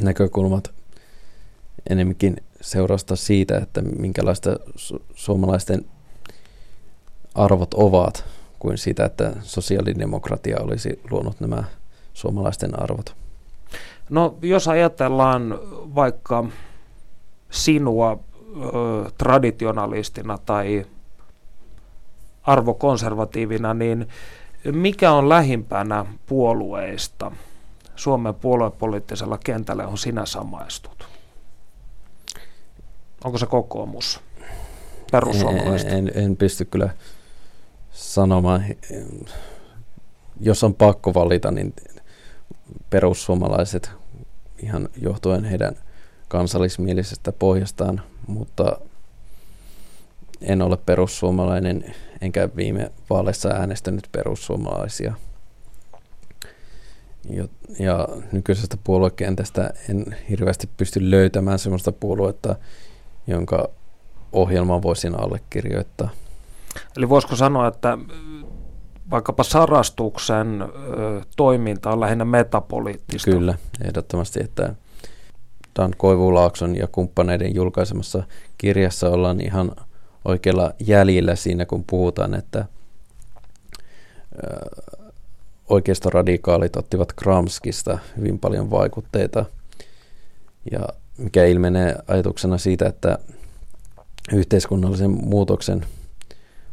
[0.00, 0.70] näkökulmat
[1.90, 5.84] enemmänkin seurausta siitä, että minkälaista su- suomalaisten
[7.34, 8.24] arvot ovat,
[8.58, 11.64] kuin siitä, että sosiaalidemokratia olisi luonut nämä
[12.12, 13.16] suomalaisten arvot.
[14.10, 15.58] No jos ajatellaan
[15.94, 16.44] vaikka
[17.50, 20.86] sinua ö, traditionalistina tai
[22.42, 24.08] arvokonservatiivina, niin
[24.72, 27.32] mikä on lähimpänä puolueista
[27.96, 31.11] Suomen puoluepoliittisella kentällä, on sinä samaistut?
[33.24, 34.20] Onko se kokoomus?
[35.12, 35.92] Perussuomalaiset?
[35.92, 36.90] En, en, en pysty kyllä
[37.92, 38.64] sanomaan.
[40.40, 41.74] Jos on pakko valita, niin
[42.90, 43.90] perussuomalaiset
[44.62, 45.76] ihan johtuen heidän
[46.28, 48.80] kansallismielisestä pohjastaan, mutta
[50.40, 55.14] en ole perussuomalainen enkä viime vaaleissa äänestänyt perussuomalaisia.
[57.30, 62.56] Ja, ja nykyisestä puoluekentästä en hirveästi pysty löytämään sellaista puoluetta,
[63.26, 63.68] jonka
[64.32, 66.10] ohjelman voisin allekirjoittaa.
[66.96, 67.98] Eli voisiko sanoa, että
[69.10, 70.64] vaikkapa sarastuksen
[71.36, 73.30] toiminta on lähinnä metapoliittista?
[73.30, 73.54] Kyllä,
[73.84, 74.74] ehdottomasti, että
[75.78, 78.22] Dan Koivulaakson ja kumppaneiden julkaisemassa
[78.58, 79.72] kirjassa ollaan ihan
[80.24, 82.64] oikealla jäljellä siinä, kun puhutaan, että
[85.68, 89.44] oikeistoradikaalit ottivat Kramskista hyvin paljon vaikutteita,
[90.70, 93.18] ja mikä ilmenee ajatuksena siitä, että
[94.32, 95.86] yhteiskunnallisen muutoksen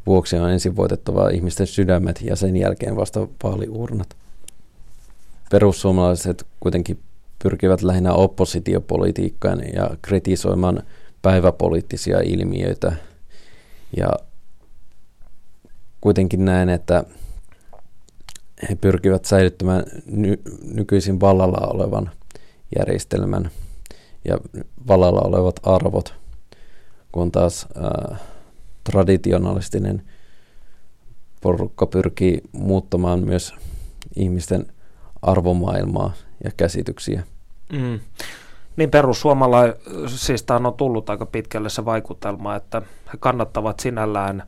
[0.06, 4.15] vuoksi on ensin voitettava ihmisten sydämet ja sen jälkeen vasta vaaliurnat.
[5.52, 6.99] Perussuomalaiset kuitenkin
[7.43, 10.84] pyrkivät lähinnä oppositiopolitiikkaan ja kritisoimaan
[11.21, 12.91] päiväpoliittisia ilmiöitä.
[13.97, 14.10] Ja
[16.02, 17.04] kuitenkin näen, että
[18.69, 20.41] he pyrkivät säilyttämään ny-
[20.73, 22.10] nykyisin vallalla olevan
[22.80, 23.52] järjestelmän
[24.25, 24.38] ja
[24.88, 26.13] vallalla olevat arvot,
[27.12, 27.67] kun taas
[28.12, 28.19] äh,
[28.84, 30.01] traditionalistinen
[31.41, 33.53] porukka pyrkii muuttamaan myös
[34.15, 34.65] ihmisten
[35.21, 37.23] arvomaailmaa ja käsityksiä.
[37.73, 37.99] Mm.
[38.77, 42.82] Niin perussuomalaisista on tullut aika pitkälle se vaikutelma, että
[43.13, 44.43] he kannattavat sinällään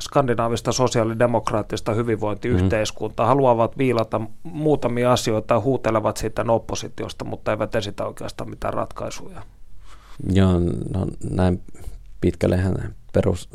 [0.00, 3.28] skandinaavista sosiaalidemokraattista hyvinvointiyhteiskuntaa, mm.
[3.28, 9.42] haluavat viilata muutamia asioita, huutelevat sitten oppositiosta, mutta eivät esitä oikeastaan mitään ratkaisuja.
[10.32, 10.52] Joo,
[10.94, 11.62] no näin
[12.20, 13.48] pitkällehän perus,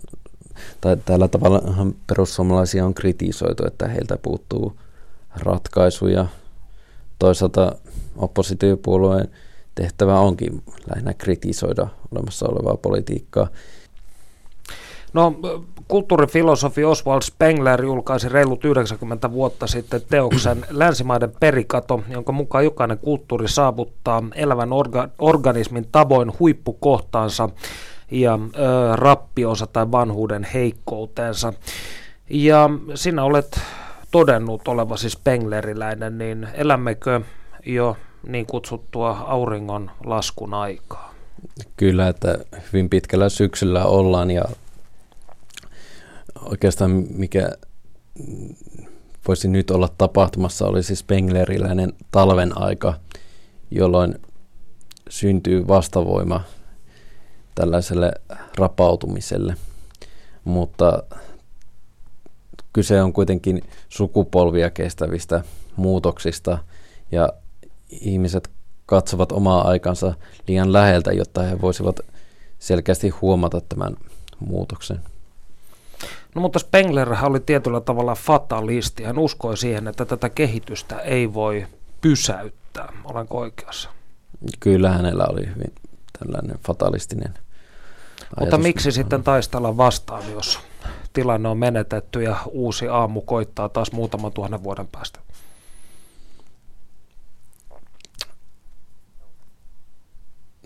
[0.82, 1.62] tai tällä tavalla
[2.08, 4.80] perussuomalaisia on kritisoitu, että heiltä puuttuu
[5.36, 6.26] ratkaisuja.
[7.20, 7.76] Toisaalta
[8.16, 9.28] oppositiopuolueen
[9.76, 13.48] tehtävä onkin lähinnä kritisoida olemassa olevaa politiikkaa.
[15.14, 15.36] No,
[15.88, 23.48] kulttuurifilosofi Oswald Spengler julkaisi reilut 90 vuotta sitten teoksen Länsimaiden perikato, jonka mukaan jokainen kulttuuri
[23.48, 27.50] saavuttaa elävän orga- organismin tavoin huippukohtaansa
[28.12, 31.54] ja ö, rappionsa tai vanhuuden heikkoutensa.
[32.30, 33.60] Ja sinä olet
[34.12, 37.22] todennut olevasi Spengleriläinen, niin elämmekö
[37.66, 37.98] jo
[38.28, 41.14] niin kutsuttua auringon laskun aikaa?
[41.78, 42.38] Kyllä, että
[42.74, 44.46] hyvin pitkällä syksyllä ollaan ja
[46.46, 47.52] oikeastaan mikä
[49.28, 52.94] voisi nyt olla tapahtumassa olisi Spengleriläinen talven aika,
[53.72, 54.16] jolloin
[55.10, 56.42] syntyy vastavoima
[57.56, 58.12] tällaiselle
[58.58, 59.56] rapautumiselle.
[60.44, 61.04] Mutta
[62.74, 65.44] kyse on kuitenkin sukupolvia kestävistä
[65.76, 66.58] muutoksista
[67.12, 67.30] ja
[67.90, 68.50] ihmiset
[68.86, 70.14] katsovat omaa aikansa
[70.48, 72.00] liian läheltä, jotta he voisivat
[72.60, 73.96] selkeästi huomata tämän
[74.40, 75.11] muutoksen.
[76.36, 79.04] No mutta Spengler oli tietyllä tavalla fatalisti.
[79.04, 81.68] Hän uskoi siihen, että tätä kehitystä ei voi
[82.02, 82.94] pysäyttää.
[83.04, 83.90] Olenko oikeassa?
[84.60, 85.74] Kyllä hänellä oli hyvin
[86.20, 87.34] tällainen fatalistinen
[88.40, 90.60] Mutta miksi sitten taistella vastaan, jos
[91.14, 95.20] tilanne on menetetty ja uusi aamu koittaa taas muutaman tuhannen vuoden päästä?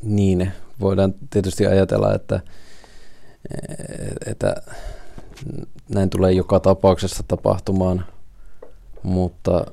[0.04, 2.40] Niin, voidaan tietysti ajatella, että,
[4.26, 4.56] että
[5.90, 8.06] näin tulee joka tapauksessa tapahtumaan,
[9.04, 9.66] mutta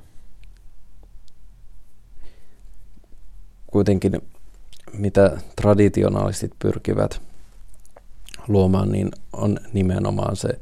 [3.66, 4.22] kuitenkin
[4.92, 7.22] mitä traditionalistit pyrkivät
[8.48, 10.60] luomaan, niin on nimenomaan se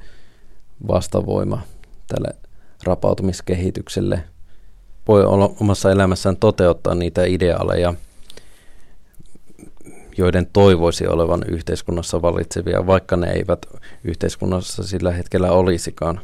[0.88, 1.62] vastavoima
[2.08, 2.36] tälle
[2.84, 4.24] rapautumiskehitykselle.
[5.08, 7.94] voi olla omassa elämässään toteuttaa niitä ideaaleja,
[10.18, 13.66] joiden toivoisi olevan yhteiskunnassa valitsevia, vaikka ne eivät
[14.05, 16.20] yhteiskunnassa sillä hetkellä olisikaan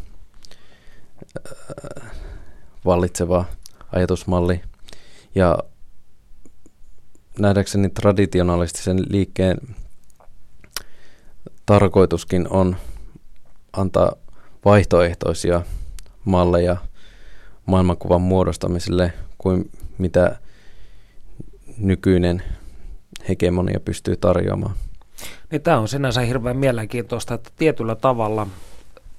[2.85, 3.45] vallitseva
[3.93, 4.61] ajatusmalli.
[5.35, 5.59] Ja
[7.39, 9.59] nähdäkseni traditionalistisen liikkeen
[11.67, 12.77] tarkoituskin on
[13.73, 14.13] antaa
[14.65, 15.63] vaihtoehtoisia
[16.25, 16.77] malleja
[17.67, 20.39] maailmankuvan muodostamiselle kuin mitä
[21.79, 22.43] nykyinen
[23.29, 24.75] hegemonia pystyy tarjoamaan.
[25.51, 28.47] Niin tämä on sinänsä hirveän mielenkiintoista, että tietyllä tavalla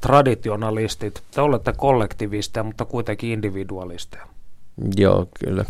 [0.02, 4.28] traditionalistit, te olette kollektivisteja, mutta kuitenkin individualisteja.
[4.98, 5.66] Joo, kyllä.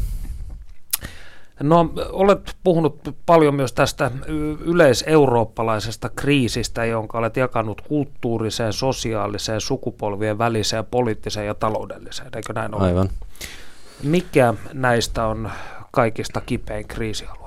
[1.64, 4.12] No, olet puhunut paljon myös tästä
[4.60, 12.84] yleiseurooppalaisesta kriisistä, jonka olet jakanut kulttuuriseen, sosiaaliseen, sukupolvien väliseen, poliittiseen ja taloudelliseen, eikö näin ole?
[12.84, 13.10] Aivan.
[14.04, 15.52] Mikä näistä on
[15.92, 17.47] kaikista kipein kriisialue?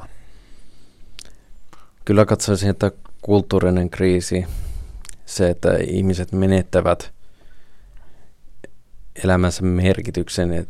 [2.11, 2.93] Kyllä katsoisin, että
[3.23, 4.47] kulttuurinen kriisi,
[5.27, 7.13] se, että ihmiset menettävät
[9.25, 10.67] elämänsä merkityksen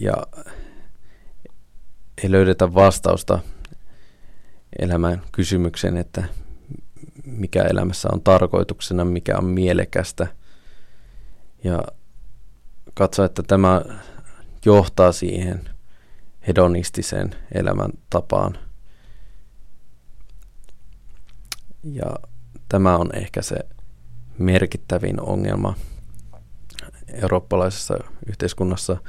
[0.00, 0.14] ja
[2.22, 3.38] ei löydetä vastausta
[4.78, 6.24] elämän kysymykseen, että
[7.24, 10.26] mikä elämässä on tarkoituksena, mikä on mielekästä.
[11.64, 11.82] Ja
[12.94, 13.82] katso, että tämä
[14.64, 15.70] johtaa siihen
[16.48, 18.65] hedonistiseen elämäntapaan.
[21.92, 22.16] Ja
[22.68, 23.56] tämä on ehkä se
[24.38, 25.74] merkittävin ongelma
[27.22, 28.96] eurooppalaisessa yhteiskunnassa–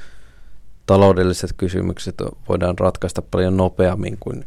[0.87, 2.15] taloudelliset kysymykset
[2.49, 4.45] voidaan ratkaista paljon nopeammin kuin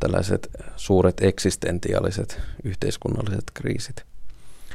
[0.00, 4.04] tällaiset suuret eksistentiaaliset yhteiskunnalliset kriisit.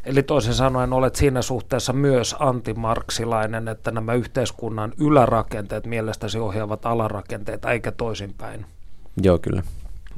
[0.05, 7.71] Eli toisin sanoen olet siinä suhteessa myös antimarksilainen, että nämä yhteiskunnan ylärakenteet mielestäsi ohjaavat alarakenteita
[7.71, 8.65] eikä toisinpäin.
[9.21, 9.63] Joo, kyllä.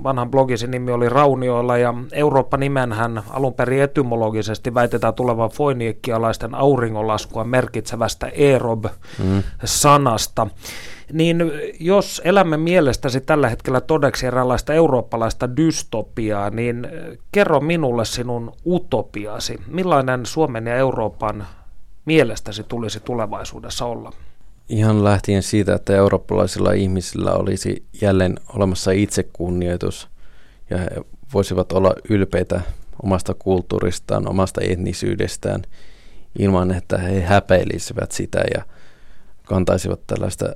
[0.04, 8.28] Vanhan blogisi nimi oli Raunioilla ja Eurooppa-nimenhän alun perin etymologisesti väitetään tulevan foiniikkialaisten auringonlaskua merkitsevästä
[8.28, 10.46] erob-sanasta.
[10.46, 10.52] Mm.
[11.14, 16.88] Niin jos elämme mielestäsi tällä hetkellä todeksi eräänlaista eurooppalaista dystopiaa, niin
[17.32, 19.60] kerro minulle sinun utopiasi.
[19.68, 21.48] Millainen Suomen ja Euroopan
[22.06, 24.12] mielestäsi tulisi tulevaisuudessa olla?
[24.70, 30.08] Ihan lähtien siitä, että eurooppalaisilla ihmisillä olisi jälleen olemassa itsekunnioitus
[30.70, 30.88] ja he
[31.34, 32.62] voisivat olla ylpeitä
[33.04, 35.62] omasta kulttuuristaan, omasta etnisyydestään
[36.40, 38.66] ilman, että he häpeilisivät sitä ja
[39.44, 40.56] kantaisivat tällaista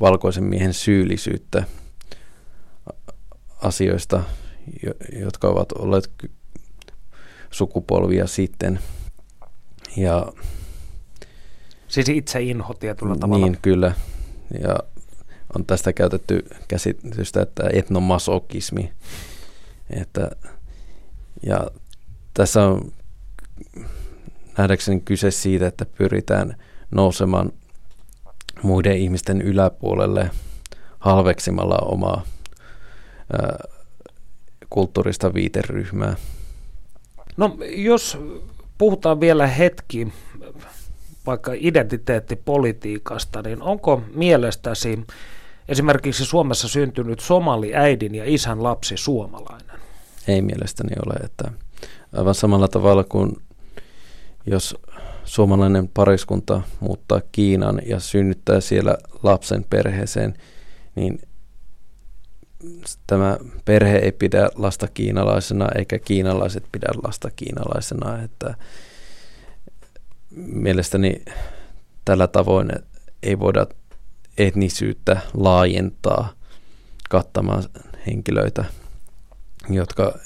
[0.00, 1.64] valkoisen miehen syyllisyyttä
[3.62, 4.22] asioista,
[5.20, 6.10] jotka ovat olleet
[7.50, 8.78] sukupolvia sitten.
[9.96, 10.32] Ja
[11.94, 13.46] Siis itse inho tietyllä tavalla.
[13.46, 13.92] Niin, kyllä.
[14.62, 14.78] Ja
[15.56, 18.92] on tästä käytetty käsitystä, että etnomasokismi.
[19.90, 20.30] Että,
[21.46, 21.66] ja
[22.34, 22.92] tässä on
[24.58, 26.56] nähdäkseni kyse siitä, että pyritään
[26.90, 27.52] nousemaan
[28.62, 30.30] muiden ihmisten yläpuolelle
[30.98, 32.22] halveksimalla omaa
[33.32, 33.58] ää,
[34.70, 36.16] kulttuurista viiteryhmää.
[37.36, 38.18] No jos
[38.78, 40.12] puhutaan vielä hetki
[41.26, 45.04] vaikka identiteettipolitiikasta, niin onko mielestäsi
[45.68, 49.80] esimerkiksi Suomessa syntynyt somali äidin ja isän lapsi suomalainen?
[50.28, 51.50] Ei mielestäni ole, että
[52.16, 53.36] aivan samalla tavalla kuin
[54.46, 54.76] jos
[55.24, 60.34] suomalainen pariskunta muuttaa Kiinan ja synnyttää siellä lapsen perheeseen,
[60.94, 61.20] niin
[63.06, 68.54] tämä perhe ei pidä lasta kiinalaisena eikä kiinalaiset pidä lasta kiinalaisena, että
[70.36, 71.24] mielestäni
[72.04, 72.72] tällä tavoin
[73.22, 73.66] ei voida
[74.38, 76.32] etnisyyttä laajentaa
[77.10, 77.64] kattamaan
[78.06, 78.64] henkilöitä,
[79.70, 80.18] jotka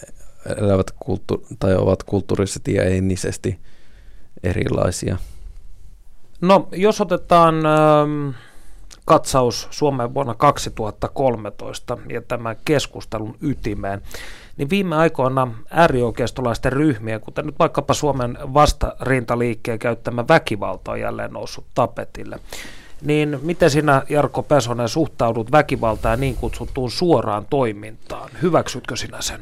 [0.57, 3.59] elävät kulttu- tai ovat kulttuurisesti ja etnisesti
[4.43, 5.17] erilaisia.
[6.41, 8.31] No, jos otetaan ähm,
[9.05, 14.03] katsaus Suomeen vuonna 2013 ja tämän keskustelun ytimeen,
[14.59, 21.67] niin viime aikoina äärioikeistolaisten ryhmien, kuten nyt vaikkapa Suomen vastarintaliikkeen käyttämä väkivalta on jälleen noussut
[21.75, 22.41] tapetille.
[23.03, 28.31] Niin miten sinä, Jarkko Pesonen, suhtaudut väkivaltaan niin kutsuttuun suoraan toimintaan?
[28.43, 29.41] Hyväksytkö sinä sen?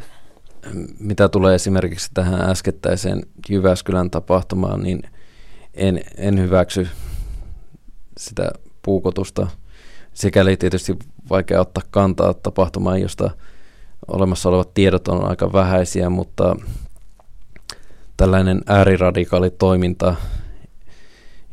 [1.01, 5.03] Mitä tulee esimerkiksi tähän äskettäiseen Jyväskylän tapahtumaan, niin
[5.75, 6.89] en, en hyväksy
[8.19, 8.51] sitä
[8.83, 9.47] puukotusta.
[10.13, 10.97] Sikäli tietysti
[11.31, 13.31] vaikea ottaa kantaa tapahtumaan, josta
[14.09, 16.57] olemassa olevat tiedot on aika vähäisiä, mutta
[18.17, 20.15] tällainen ääriradikaali toiminta,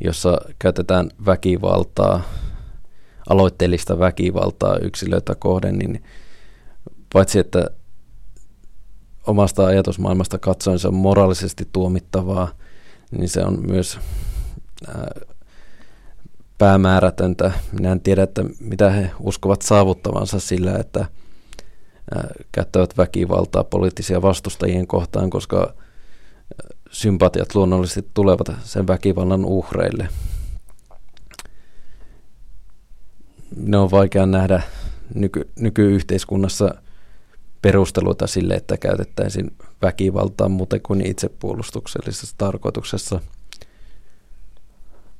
[0.00, 2.22] jossa käytetään väkivaltaa
[3.28, 6.02] aloitteellista väkivaltaa yksilöitä kohden, niin
[7.12, 7.70] paitsi että
[9.26, 12.48] omasta ajatusmaailmasta katsoen se on moraalisesti tuomittavaa,
[13.10, 13.98] niin se on myös
[16.58, 17.52] päämäärätöntä.
[17.72, 21.06] Minä en tiedä, että mitä he uskovat saavuttavansa sillä, että
[22.52, 25.74] käyttävät väkivaltaa poliittisia vastustajien kohtaan, koska
[26.90, 30.08] sympatiat luonnollisesti tulevat sen väkivallan uhreille.
[33.56, 34.62] Ne on vaikea nähdä
[35.14, 36.74] nyky- nykyyhteiskunnassa
[37.62, 39.50] perusteluita sille, että käytettäisiin
[39.82, 43.20] väkivaltaa muuten kuin itsepuolustuksellisessa tarkoituksessa.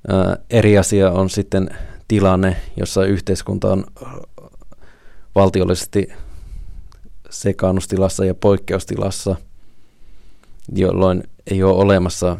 [0.08, 1.70] Ää, eri asia on sitten
[2.08, 3.84] tilanne, jossa yhteiskunta on
[5.34, 6.08] valtiollisesti
[7.34, 9.36] sekaannustilassa ja poikkeustilassa,
[10.74, 12.36] jolloin ei ole olemassa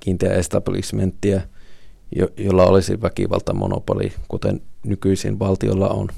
[0.00, 1.40] kiinteä establishmenttia,
[2.16, 6.08] jo, jolla olisi väkivaltamonopoli, kuten nykyisin valtiolla on.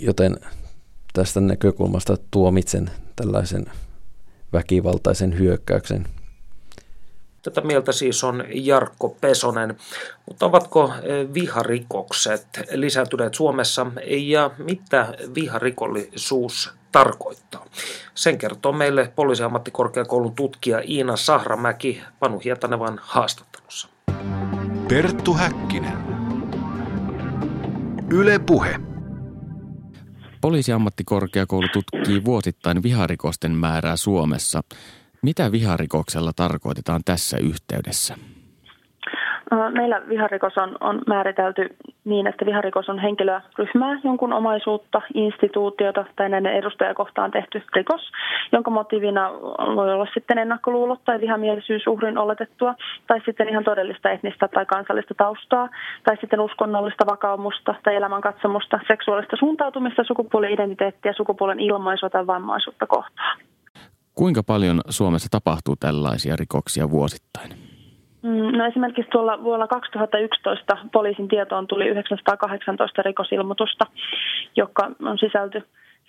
[0.00, 0.36] Joten
[1.12, 3.66] tästä näkökulmasta tuomitsen tällaisen
[4.52, 6.06] väkivaltaisen hyökkäyksen
[7.42, 9.76] Tätä mieltä siis on Jarkko Pesonen.
[10.26, 17.66] Mutta ovatko eh, viharikokset lisääntyneet Suomessa ja mitä viharikollisuus tarkoittaa?
[18.14, 23.88] Sen kertoo meille poliisiammattikorkeakoulun tutkija Iina Sahramäki Panu Hietanevan haastattelussa.
[24.88, 25.98] Perttu Häkkinen.
[28.10, 28.80] Yle Puhe.
[30.40, 34.62] Poliisiammattikorkeakoulu tutkii vuosittain viharikosten määrää Suomessa–
[35.22, 38.14] mitä viharikoksella tarkoitetaan tässä yhteydessä?
[39.72, 46.28] Meillä viharikos on, on määritelty niin, että viharikos on henkilöä, ryhmää, jonkun omaisuutta, instituutiota tai
[46.28, 48.12] näiden edustajakohtaan tehty rikos,
[48.52, 49.30] jonka motiivina
[49.76, 52.74] voi olla sitten ennakkoluulot tai vihamielisyys uhrin oletettua,
[53.06, 55.68] tai sitten ihan todellista etnistä tai kansallista taustaa,
[56.04, 63.51] tai sitten uskonnollista vakaumusta tai elämänkatsomusta, seksuaalista suuntautumista, sukupuoli-identiteettiä, sukupuolen ilmaisua tai vammaisuutta kohtaan.
[64.14, 67.50] Kuinka paljon Suomessa tapahtuu tällaisia rikoksia vuosittain?
[68.22, 73.86] Mm, no esimerkiksi tuolla vuonna 2011 poliisin tietoon tuli 918 rikosilmoitusta,
[74.56, 75.62] joka on sisälty,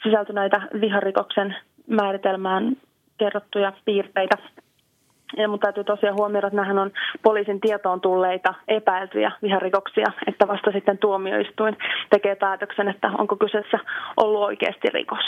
[0.04, 1.56] sisälty näitä viharikoksen
[1.88, 2.78] määritelmään
[3.18, 4.38] kerrottuja piirteitä.
[5.38, 6.92] Ja mutta täytyy tosiaan huomioida, että nämähän on
[7.24, 11.78] poliisin tietoon tulleita epäiltyjä viharikoksia, että vasta sitten tuomioistuin
[12.10, 13.80] tekee päätöksen, että onko kyseessä
[14.18, 15.26] ollut oikeasti rikos.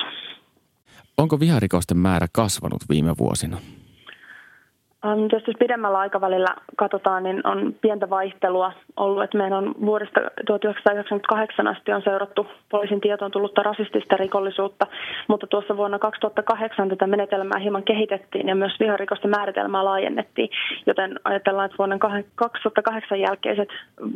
[1.18, 3.62] Onko viharikosten määrä kasvanut viime vuosina?
[5.06, 9.24] Um, jos pidemmällä aikavälillä katsotaan, niin on pientä vaihtelua ollut.
[9.24, 14.88] Että meidän on vuodesta 1998 asti on seurattu poliisin tietoon tullutta rasistista rikollisuutta,
[15.28, 20.50] mutta tuossa vuonna 2008 tätä menetelmää hieman kehitettiin ja myös viharikosten määritelmää laajennettiin,
[20.86, 22.00] joten ajatellaan, että vuoden
[22.36, 23.70] 2008 jälkeiset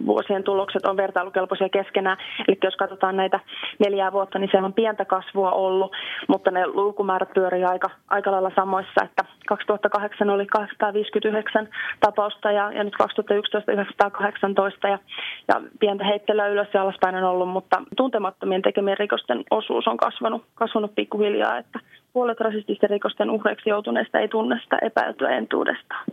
[0.06, 2.18] vuosien tulokset on vertailukelpoisia keskenään.
[2.48, 3.40] Eli jos katsotaan näitä
[3.80, 5.92] neljää vuotta, niin siellä on pientä kasvua ollut,
[6.28, 10.46] mutta ne lukumäärät pyörii aika, aika lailla samoissa, että 2008 oli
[10.80, 11.68] 259
[12.00, 15.00] tapausta ja, ja nyt 2011 918 ja,
[15.48, 20.46] ja pientä heittelyä ylös ja alaspäin on ollut, mutta tuntemattomien tekemien rikosten osuus on kasvanut,
[20.56, 21.80] kasvanut pikkuhiljaa, että
[22.14, 26.06] puolet rasististen rikosten uhreiksi joutuneista ei tunne sitä epäiltyä entuudestaan.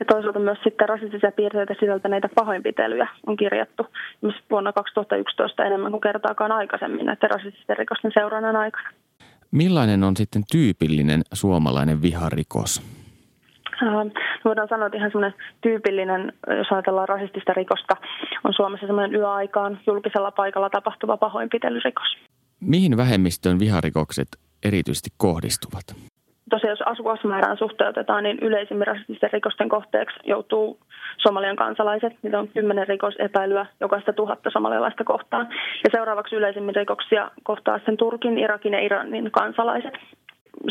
[0.00, 3.86] Ja toisaalta myös sitten rasistisia piirteitä sisältäneitä pahoinpitelyjä on kirjattu
[4.20, 8.88] myös vuonna 2011 enemmän kuin kertaakaan aikaisemmin näiden rasististen rikosten seurannan aikana.
[9.50, 13.01] Millainen on sitten tyypillinen suomalainen viharikos?
[13.82, 14.08] Ähm,
[14.44, 17.96] voidaan sanoa, että ihan semmoinen tyypillinen, jos ajatellaan rasistista rikosta,
[18.44, 22.16] on Suomessa semmoinen yöaikaan julkisella paikalla tapahtuva pahoinpitelyrikos.
[22.60, 24.28] Mihin vähemmistöön viharikokset
[24.64, 25.84] erityisesti kohdistuvat?
[26.50, 30.78] Tosiaan jos asukasmäärään suhteutetaan, niin yleisimmin rasististen rikosten kohteeksi joutuu
[31.18, 32.12] Somalian kansalaiset.
[32.22, 35.48] Niitä on kymmenen rikosepäilyä jokaista tuhatta somalialaista kohtaan.
[35.84, 39.94] Ja seuraavaksi yleisimmin rikoksia kohtaa sen Turkin, Irakin ja Iranin kansalaiset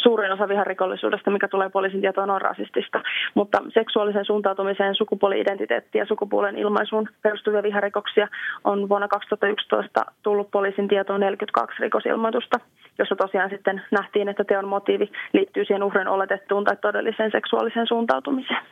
[0.03, 3.01] suurin osa viharikollisuudesta, mikä tulee poliisin tietoon, on rasistista.
[3.33, 8.27] Mutta seksuaalisen suuntautumiseen, sukupuoli-identiteettiin ja sukupuolen ilmaisuun perustuvia viharikoksia
[8.63, 12.59] on vuonna 2011 tullut poliisin tietoon 42 rikosilmoitusta,
[12.97, 18.63] jossa tosiaan sitten nähtiin, että teon motiivi liittyy siihen uhrin oletettuun tai todelliseen seksuaaliseen suuntautumiseen.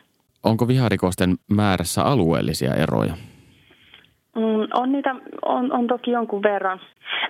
[0.44, 3.14] Onko viharikosten määrässä alueellisia eroja?
[4.36, 5.14] Mm, on niitä
[5.44, 6.80] on, on toki jonkun verran.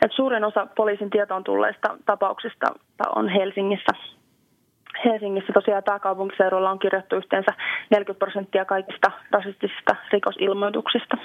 [0.02, 2.66] Et suurin osa poliisin tietoon tulleista tapauksista
[3.16, 3.92] on Helsingissä.
[5.04, 7.50] Helsingissä tosiaan pääkaupunkiseudulla on kirjattu yhteensä
[7.90, 11.16] 40 prosenttia kaikista rasistisista rikosilmoituksista.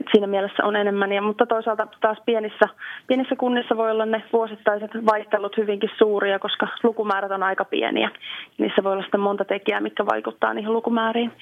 [0.00, 2.66] Et siinä mielessä on enemmän, ja, mutta toisaalta taas pienissä,
[3.06, 8.10] pienissä kunnissa voi olla ne vuosittaiset vaihtelut hyvinkin suuria, koska lukumäärät on aika pieniä.
[8.58, 11.32] Niissä voi olla sitten monta tekijää, mitkä vaikuttaa niihin lukumääriin.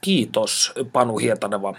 [0.00, 1.74] Kiitos Panu Hietaneva.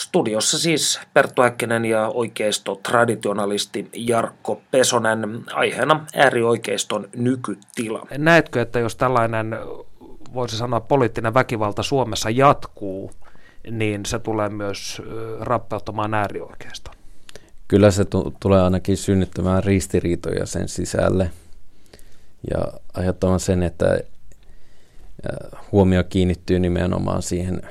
[0.00, 8.06] Studiossa siis Perttu Häkkinen ja oikeisto traditionalisti Jarkko Pesonen aiheena äärioikeiston nykytila.
[8.18, 9.56] Näetkö, että jos tällainen
[10.34, 13.10] voisi sanoa poliittinen väkivalta Suomessa jatkuu,
[13.70, 15.02] niin se tulee myös
[15.40, 16.94] rappeuttamaan äärioikeiston?
[17.68, 21.30] Kyllä se t- tulee ainakin synnyttämään ristiriitoja sen sisälle
[22.50, 22.58] ja
[22.94, 24.00] aiheuttamaan sen, että
[25.72, 27.62] huomio kiinnittyy nimenomaan siihen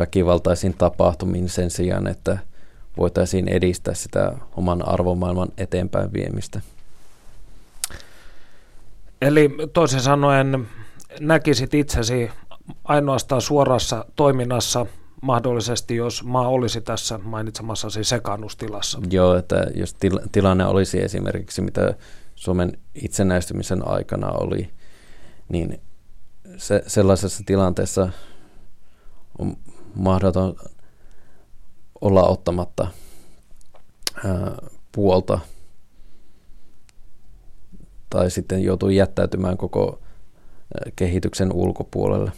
[0.00, 2.38] väkivaltaisiin tapahtumiin sen sijaan, että
[2.96, 6.60] voitaisiin edistää sitä oman arvomaailman eteenpäin viemistä.
[9.22, 10.68] Eli toisin sanoen
[11.20, 12.30] näkisit itsesi
[12.84, 14.86] ainoastaan suorassa toiminnassa
[15.22, 18.98] mahdollisesti, jos maa olisi tässä mainitsemassasi sekannustilassa?
[19.10, 21.94] Joo, että jos til- tilanne olisi esimerkiksi, mitä
[22.34, 24.70] Suomen itsenäistymisen aikana oli,
[25.48, 25.80] niin
[26.56, 28.08] se, sellaisessa tilanteessa
[29.94, 30.56] mahdoton
[32.00, 32.86] olla ottamatta
[34.24, 34.56] ää,
[34.92, 35.38] puolta
[38.10, 40.00] tai sitten joutuu jättäytymään koko
[40.96, 42.32] kehityksen ulkopuolelle.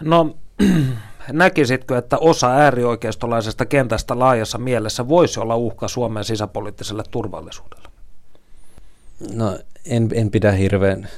[0.00, 0.36] No
[1.32, 7.88] näkisitkö, että osa äärioikeistolaisesta kentästä laajassa mielessä voisi olla uhka Suomen sisäpoliittiselle turvallisuudelle?
[9.34, 11.08] No en, en pidä hirveän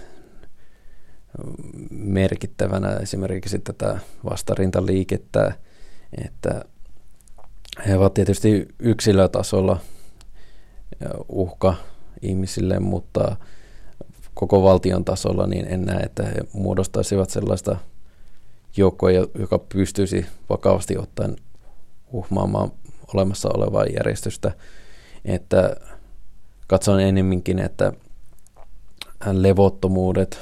[1.90, 3.98] merkittävänä esimerkiksi tätä
[4.30, 5.52] vastarintaliikettä,
[6.26, 6.64] että
[7.88, 9.80] he ovat tietysti yksilötasolla
[11.28, 11.74] uhka
[12.22, 13.36] ihmisille, mutta
[14.34, 17.76] koko valtion tasolla niin en näe, että he muodostaisivat sellaista
[18.76, 21.36] joukkoa, joka pystyisi vakavasti ottaen
[22.12, 22.72] uhmaamaan
[23.14, 24.52] olemassa olevaa järjestystä.
[25.24, 25.76] Että
[26.66, 27.92] katson enemminkin, että
[29.32, 30.38] levottomuudet,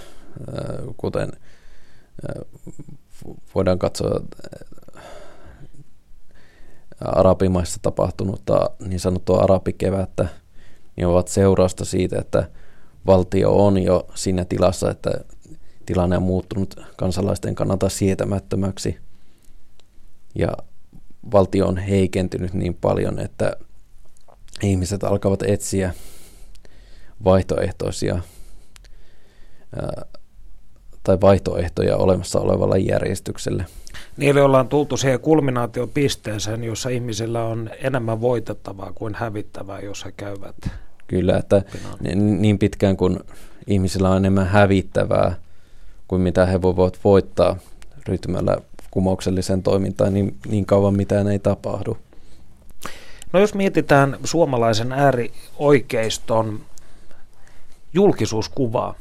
[0.96, 1.32] kuten
[3.54, 4.20] voidaan katsoa
[7.00, 10.28] arabimaissa tapahtunutta niin sanottua arabikevättä,
[10.96, 12.50] niin ovat seurausta siitä, että
[13.06, 15.10] valtio on jo siinä tilassa, että
[15.86, 18.98] tilanne on muuttunut kansalaisten kannalta sietämättömäksi.
[20.34, 20.52] Ja
[21.32, 23.52] valtio on heikentynyt niin paljon, että
[24.62, 25.94] ihmiset alkavat etsiä
[27.24, 28.22] vaihtoehtoisia
[31.08, 33.66] tai vaihtoehtoja olemassa olevalle järjestykselle.
[34.16, 40.56] Niille ollaan tultu siihen kulminaatiopisteeseen, jossa ihmisillä on enemmän voitettavaa kuin hävittävää, jos he käyvät.
[41.06, 41.62] Kyllä, että
[42.38, 43.20] niin pitkään kuin
[43.66, 45.34] ihmisillä on enemmän hävittävää
[46.08, 47.56] kuin mitä he voivat voittaa
[48.08, 48.56] ryhtymällä
[48.90, 51.96] kumoukselliseen toimintaan, niin, niin kauan mitään ei tapahdu.
[53.32, 56.60] No jos mietitään suomalaisen äärioikeiston
[57.92, 58.94] julkisuuskuvaa,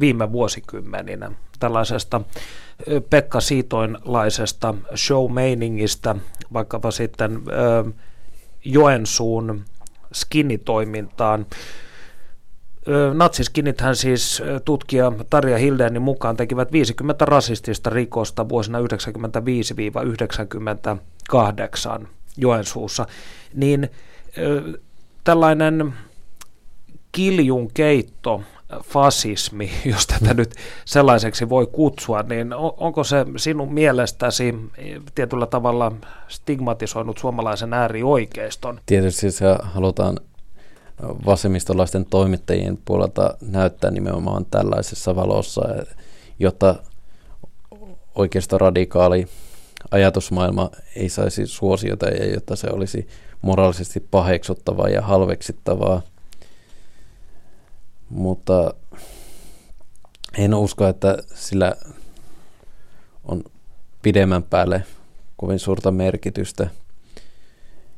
[0.00, 2.20] viime vuosikymmeninä tällaisesta
[3.10, 6.16] Pekka Siitoinlaisesta show-meiningistä,
[6.52, 7.42] vaikkapa sitten
[8.64, 9.64] Joensuun
[10.12, 11.46] skinitoimintaan.
[13.14, 18.78] Natsiskinithän siis tutkija Tarja Hildenin mukaan tekivät 50 rasistista rikosta vuosina
[22.00, 23.06] 1995-1998 Joensuussa,
[23.54, 23.88] niin
[25.24, 25.94] tällainen
[27.12, 28.42] kiljun keitto
[28.82, 30.54] fasismi, jos tätä nyt
[30.84, 34.54] sellaiseksi voi kutsua, niin onko se sinun mielestäsi
[35.14, 35.92] tietyllä tavalla
[36.28, 38.80] stigmatisoinut suomalaisen äärioikeiston?
[38.86, 40.18] Tietysti se halutaan
[41.26, 45.62] vasemmistolaisten toimittajien puolelta näyttää nimenomaan tällaisessa valossa,
[46.38, 46.74] jotta
[48.14, 49.26] oikeisto radikaali
[49.90, 53.08] ajatusmaailma ei saisi suosiota ja jotta se olisi
[53.42, 56.02] moraalisesti paheksuttavaa ja halveksittavaa–
[58.14, 58.74] mutta
[60.38, 61.74] en usko, että sillä
[63.24, 63.44] on
[64.02, 64.84] pidemmän päälle
[65.36, 66.70] kovin suurta merkitystä,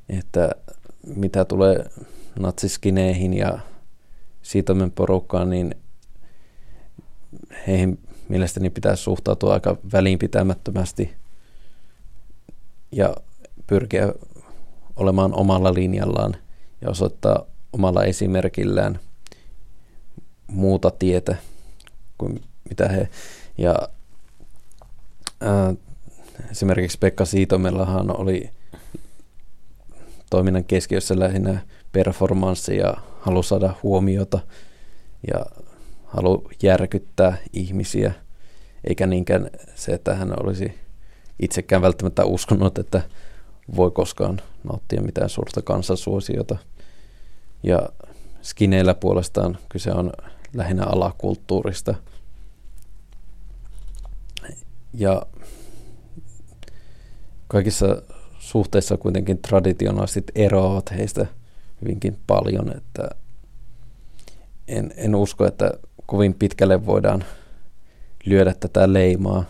[0.08, 0.50] että
[1.16, 1.90] mitä tulee
[2.38, 3.58] natsiskineihin ja
[4.42, 5.74] siitomen porukkaan, niin
[7.66, 7.98] heihin
[8.28, 11.14] mielestäni pitäisi suhtautua aika välinpitämättömästi
[12.92, 13.16] ja
[13.66, 14.12] pyrkiä
[14.96, 16.36] olemaan omalla linjallaan
[16.80, 18.98] ja osoittaa omalla esimerkillään–
[20.46, 21.36] muuta tietä
[22.18, 23.08] kuin mitä he.
[23.58, 23.74] Ja
[25.40, 25.74] ää,
[26.50, 28.50] esimerkiksi Pekka Siitomellahan oli
[30.30, 31.60] toiminnan keskiössä lähinnä
[31.92, 34.40] performanssi ja halu saada huomiota
[35.32, 35.46] ja
[36.04, 38.12] halu järkyttää ihmisiä,
[38.84, 40.74] eikä niinkään se, että hän olisi
[41.40, 43.02] itsekään välttämättä uskonut, että
[43.76, 46.56] voi koskaan nauttia mitään suurta kansansuosiota.
[47.62, 47.88] Ja
[48.42, 50.12] skineillä puolestaan kyse on
[50.54, 51.94] lähinnä alakulttuurista.
[54.98, 55.22] ja
[57.48, 58.02] kaikissa
[58.38, 61.26] suhteissa kuitenkin traditionaaliset eroavat heistä
[61.82, 63.08] hyvinkin paljon, että
[64.68, 65.70] en, en usko, että
[66.06, 67.24] kovin pitkälle voidaan
[68.24, 69.44] lyödä tätä leimaa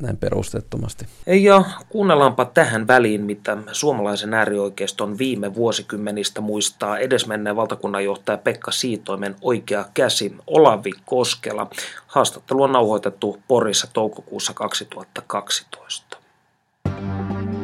[0.00, 1.06] näin perustettomasti.
[1.26, 9.84] Ja kuunnellaanpa tähän väliin, mitä suomalaisen äärioikeiston viime vuosikymmenistä muistaa edesmenneen valtakunnanjohtaja Pekka Siitoimen oikea
[9.94, 11.70] käsi Olavi Koskela.
[12.06, 16.16] Haastattelu on nauhoitettu Porissa toukokuussa 2012.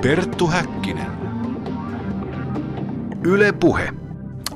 [0.02, 1.10] Perttu Häkkinen.
[3.24, 3.92] Yle Puhe.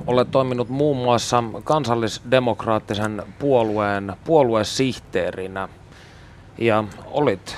[0.07, 5.69] Olet toiminut muun muassa kansallisdemokraattisen puolueen puoluesihteerinä
[6.59, 7.57] ja olit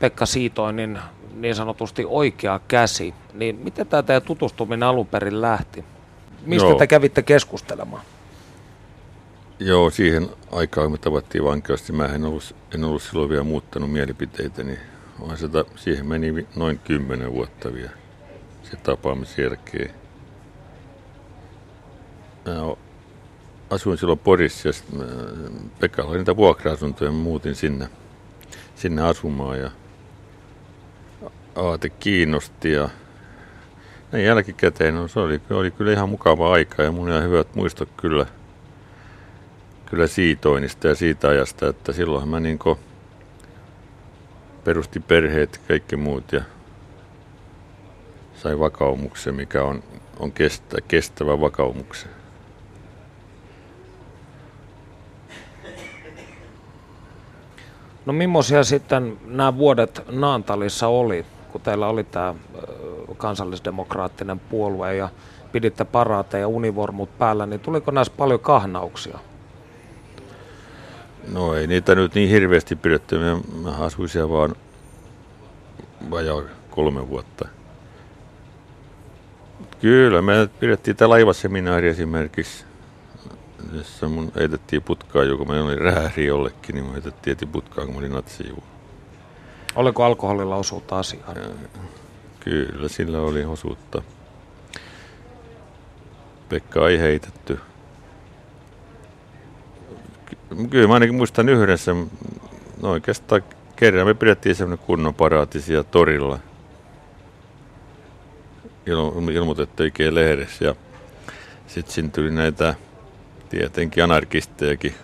[0.00, 0.98] Pekka Siitoinin
[1.34, 5.84] niin sanotusti oikea käsi, niin miten tämä teidän tutustuminen alun perin lähti?
[6.46, 6.78] Mistä Joo.
[6.78, 8.02] te kävitte keskustelemaan?
[9.58, 14.64] Joo, siihen aikaan, me tavattiin vankilasti, mä en ollut, en ollut silloin vielä muuttanut mielipiteitä,
[14.64, 14.78] niin
[15.34, 17.90] sitä, siihen meni noin kymmenen vuotta vielä
[18.62, 19.90] se tapaamisen jälkeen.
[22.46, 22.74] Mä
[23.70, 24.74] asuin silloin Porissa ja
[25.80, 27.88] Pekka oli niitä vuokra-asuntoja, muutin sinne,
[28.74, 29.70] sinne asumaan ja
[31.54, 32.88] aate kiinnosti ja
[34.12, 37.88] näin jälkikäteen no, se oli, oli kyllä ihan mukava aika ja mun ihan hyvät muistot
[37.96, 38.26] kyllä,
[39.86, 42.58] kyllä siitoinista ja siitä ajasta, että silloin mä niin
[44.64, 46.40] perusti perheet ja kaikki muut ja
[48.34, 49.82] sai vakaumuksen, mikä on,
[50.18, 52.10] on kestä, kestävä vakaumuksen.
[58.06, 61.26] No millaisia sitten nämä vuodet Naantalissa oli?
[61.54, 62.34] Kun teillä oli tämä
[63.16, 65.08] kansallisdemokraattinen puolue ja
[65.52, 69.18] piditte paraateja ja univormut päällä, niin tuliko näissä paljon kahnauksia?
[71.32, 73.18] No ei niitä nyt niin hirveästi pidetty.
[73.62, 74.54] Mä asuin siellä vaan
[76.10, 77.48] vajaa kolme vuotta.
[79.80, 82.64] Kyllä, me pidettiin tämä laivaseminaari esimerkiksi,
[83.72, 87.98] jossa mun heitettiin putkaa, joka mä olin rääri jollekin, niin mä heitettiin putkaa, kun mä
[87.98, 88.73] olin natsijuun.
[89.76, 91.36] Oliko alkoholilla osuutta asiaan?
[92.40, 94.02] Kyllä, sillä oli osuutta.
[96.48, 97.60] Pekka ei heitetty.
[100.70, 101.92] Kyllä mä ainakin muistan yhdessä,
[102.82, 103.42] no oikeastaan
[103.76, 106.38] kerran me pidettiin semmoinen kunnon paraatisia torilla.
[108.86, 110.74] Il- ilmoitettu oikein lehdessä ja
[111.66, 112.74] sitten siinä tuli näitä
[113.48, 114.94] tietenkin anarkistejakin.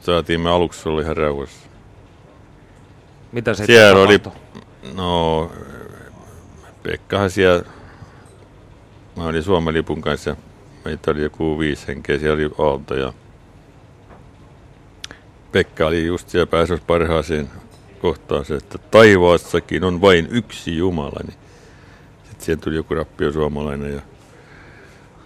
[0.00, 1.59] Saatiin me aluksi oli ihan rauhassa.
[3.32, 4.20] Mitä se siellä oli,
[4.94, 5.50] no
[6.82, 7.64] Pekkahan siellä,
[9.16, 10.36] mä olin Suomen lipun kanssa,
[10.84, 13.12] meitä oli joku viisi henkeä, siellä oli Aalto ja
[15.52, 17.50] Pekka oli just siellä päässyt parhaaseen
[17.98, 21.20] kohtaan se, että taivaassakin on vain yksi Jumala.
[21.26, 21.38] Niin
[22.24, 24.00] sitten siihen tuli joku rappio suomalainen ja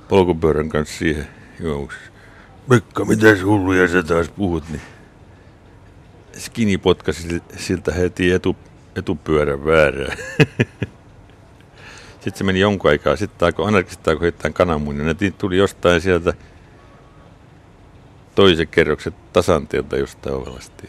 [0.09, 1.29] polkupyörän kanssa siihen
[1.61, 1.99] juomuksi.
[2.69, 4.65] Pekka, mitä hulluja sä taas puhut?
[4.69, 4.83] Niin
[6.37, 8.57] Skini potkasi siltä heti etu,
[8.97, 10.19] etupyörän väärään.
[12.21, 13.17] sitten se meni jonkun aikaa.
[13.17, 15.05] Sitten alkoi anarkistit alkoi heittää kananmunia.
[15.05, 16.33] Ne tuli jostain sieltä
[18.35, 20.89] toisen kerroksen tasanteelta jostain ovelasti.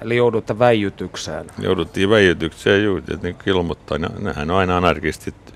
[0.00, 1.46] Eli joudutte väijytykseen.
[1.58, 3.98] Jouduttiin väijytykseen juuri, että niin ilmoittaa.
[3.98, 5.54] Nehän on aina anarkistit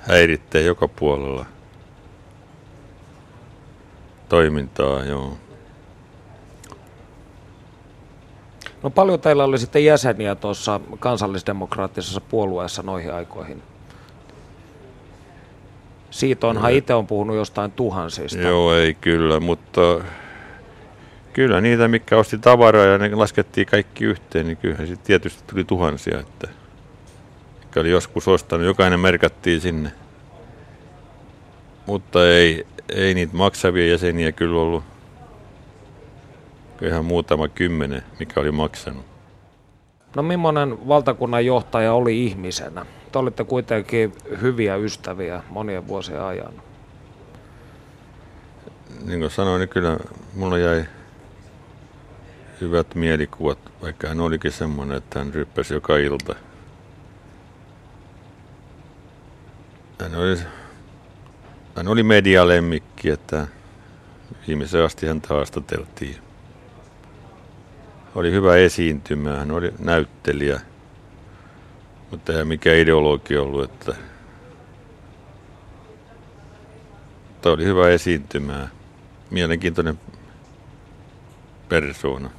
[0.00, 1.46] häirittää joka puolella
[4.28, 5.38] toimintaa, joo.
[8.82, 13.62] No paljon teillä oli sitten jäseniä tuossa kansallisdemokraattisessa puolueessa noihin aikoihin?
[16.10, 18.38] Siitä onhan itse on puhunut jostain tuhansista.
[18.38, 19.80] Joo, ei kyllä, mutta
[21.32, 25.64] kyllä niitä, mikä osti tavaraa ja ne laskettiin kaikki yhteen, niin kyllähän sitten tietysti tuli
[25.64, 26.48] tuhansia, että
[27.64, 29.92] mikä oli joskus ostanut, jokainen merkattiin sinne.
[31.86, 34.84] Mutta ei, ei niitä maksavia jäseniä kyllä ollut
[36.86, 39.04] ihan muutama kymmenen, mikä oli maksanut.
[40.16, 42.86] No millainen valtakunnan johtaja oli ihmisenä?
[43.12, 46.52] Te olitte kuitenkin hyviä ystäviä monien vuosien ajan.
[49.04, 49.98] Niin kuin sanoin, niin kyllä
[50.34, 50.84] mulla jäi
[52.60, 56.34] hyvät mielikuvat, vaikka hän olikin semmoinen, että hän ryppäsi joka ilta.
[60.00, 60.38] Hän oli,
[61.76, 63.46] hän oli medialemmikki, että
[64.46, 66.27] viimeisen asti häntä haastateltiin
[68.18, 70.60] oli hyvä esiintymä, hän oli näyttelijä,
[72.10, 73.94] mutta ei mikä ideologi ollut, että
[77.42, 78.68] Tämä oli hyvä esiintymä.
[79.30, 80.00] Mielenkiintoinen
[81.68, 82.30] persoona.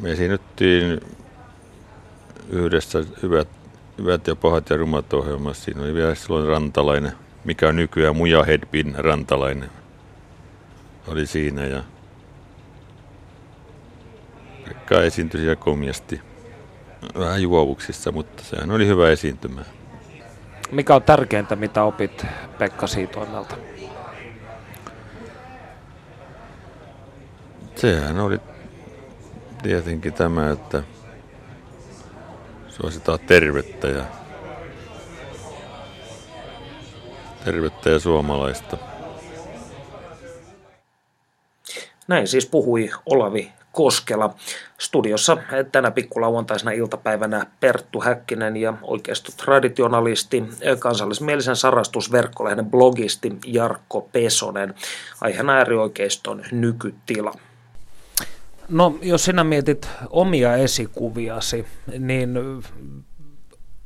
[0.00, 1.00] Me esiinnyttiin
[2.50, 3.48] yhdessä hyvät,
[3.98, 5.64] hyvät ja pahat ja rumat ohjelmassa.
[5.64, 7.12] Siinä oli vielä silloin Rantalainen,
[7.44, 9.70] mikä on nykyään Mujahedbin Rantalainen.
[11.06, 11.82] Oli siinä ja
[14.84, 16.20] Pekka esiintyi siellä komiasti.
[17.18, 19.64] Vähän juovuksissa, mutta sehän oli hyvä esiintymä.
[20.70, 22.26] Mikä on tärkeintä, mitä opit
[22.58, 23.56] Pekka Siitoimelta?
[27.76, 28.38] Sehän oli
[29.62, 30.82] tietenkin tämä, että
[32.68, 34.04] suositaan tervettä ja
[37.44, 38.76] tervettä ja suomalaista.
[42.08, 44.34] Näin siis puhui Olavi Koskela.
[44.78, 45.36] Studiossa
[45.72, 48.74] tänä pikkulauantaisena iltapäivänä Perttu Häkkinen ja
[49.44, 50.44] traditionalisti,
[50.78, 54.74] kansallismielisen sarastusverkkolehden blogisti Jarkko Pesonen.
[55.20, 57.34] Aiheena äärioikeiston nykytila.
[58.68, 61.66] No, jos sinä mietit omia esikuviasi,
[61.98, 62.38] niin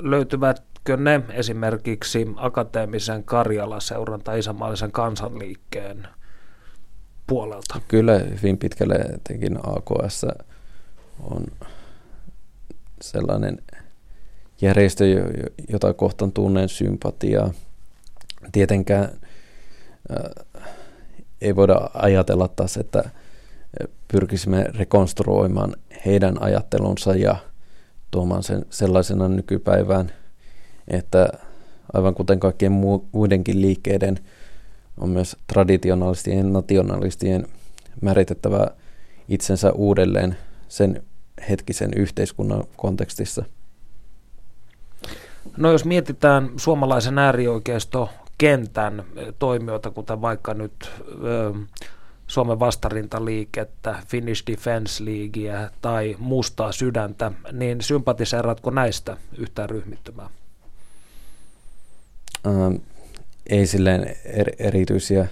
[0.02, 6.08] löytyvätkö ne esimerkiksi akateemisen Karjala-seuran tai isänmaallisen kansanliikkeen
[7.28, 7.80] puolelta?
[7.88, 10.26] Kyllä hyvin pitkälle etenkin AKS
[11.20, 11.46] on
[13.00, 13.58] sellainen
[14.60, 15.04] järjestö,
[15.68, 17.50] jota kohtaan tunnen sympatiaa.
[18.52, 20.48] Tietenkään äh,
[21.40, 23.10] ei voida ajatella taas, että
[24.12, 25.76] pyrkisimme rekonstruoimaan
[26.06, 27.36] heidän ajattelunsa ja
[28.10, 30.12] tuomaan sen sellaisena nykypäivään,
[30.88, 31.28] että
[31.92, 32.72] aivan kuten kaikkien
[33.12, 34.18] muidenkin liikkeiden
[34.98, 37.46] on myös traditionalistien ja nationalistien
[38.00, 38.66] määritettävä
[39.28, 40.36] itsensä uudelleen
[40.68, 41.02] sen
[41.48, 43.44] hetkisen yhteiskunnan kontekstissa.
[45.56, 49.04] No jos mietitään suomalaisen äärioikeisto kentän
[49.38, 50.90] toimijoita, kuten vaikka nyt
[52.26, 60.30] Suomen vastarintaliikettä, Finnish Defense Leaguea tai Mustaa sydäntä, niin sympatiseeratko näistä yhtään ryhmittymää?
[62.46, 62.74] Ähm,
[63.48, 65.26] ei silleen er, erityisiä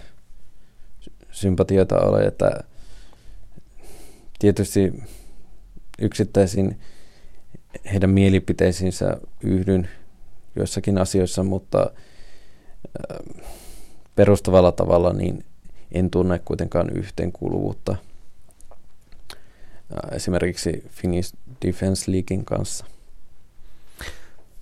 [1.31, 2.65] sympatioita ole, että
[4.39, 5.03] tietysti
[5.99, 6.81] yksittäisiin
[7.93, 9.89] heidän mielipiteisiinsä yhdyn
[10.57, 11.91] joissakin asioissa, mutta
[13.11, 13.19] äh,
[14.15, 15.45] perustavalla tavalla niin
[15.93, 17.97] en tunne kuitenkaan yhteenkuuluvuutta
[20.13, 21.35] esimerkiksi Finnish
[21.67, 22.85] Defense Leaguein kanssa.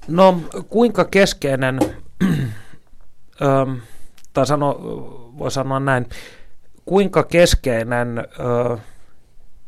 [0.08, 1.78] No kuinka keskeinen,
[4.32, 4.80] tai sano,
[5.38, 6.06] voi sanoa näin,
[6.84, 8.78] kuinka keskeinen ö,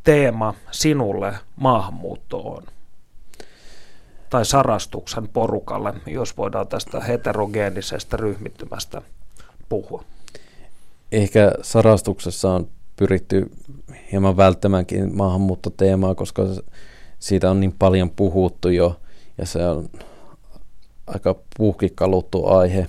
[0.05, 2.63] teema sinulle maahanmuutto on?
[4.31, 9.03] Tai sarastuksen porukalle, jos voidaan tästä heterogeenisestä ryhmittymästä
[9.69, 10.05] puhua?
[11.13, 13.51] ehkä sarastuksessa on pyritty
[14.13, 16.43] hieman välttämäänkin maahanmuuttoteemaa, koska
[17.19, 19.01] siitä on niin paljon puhuttu jo
[19.39, 19.89] ja se on
[21.07, 22.87] aika puhkikkaluttu aihe.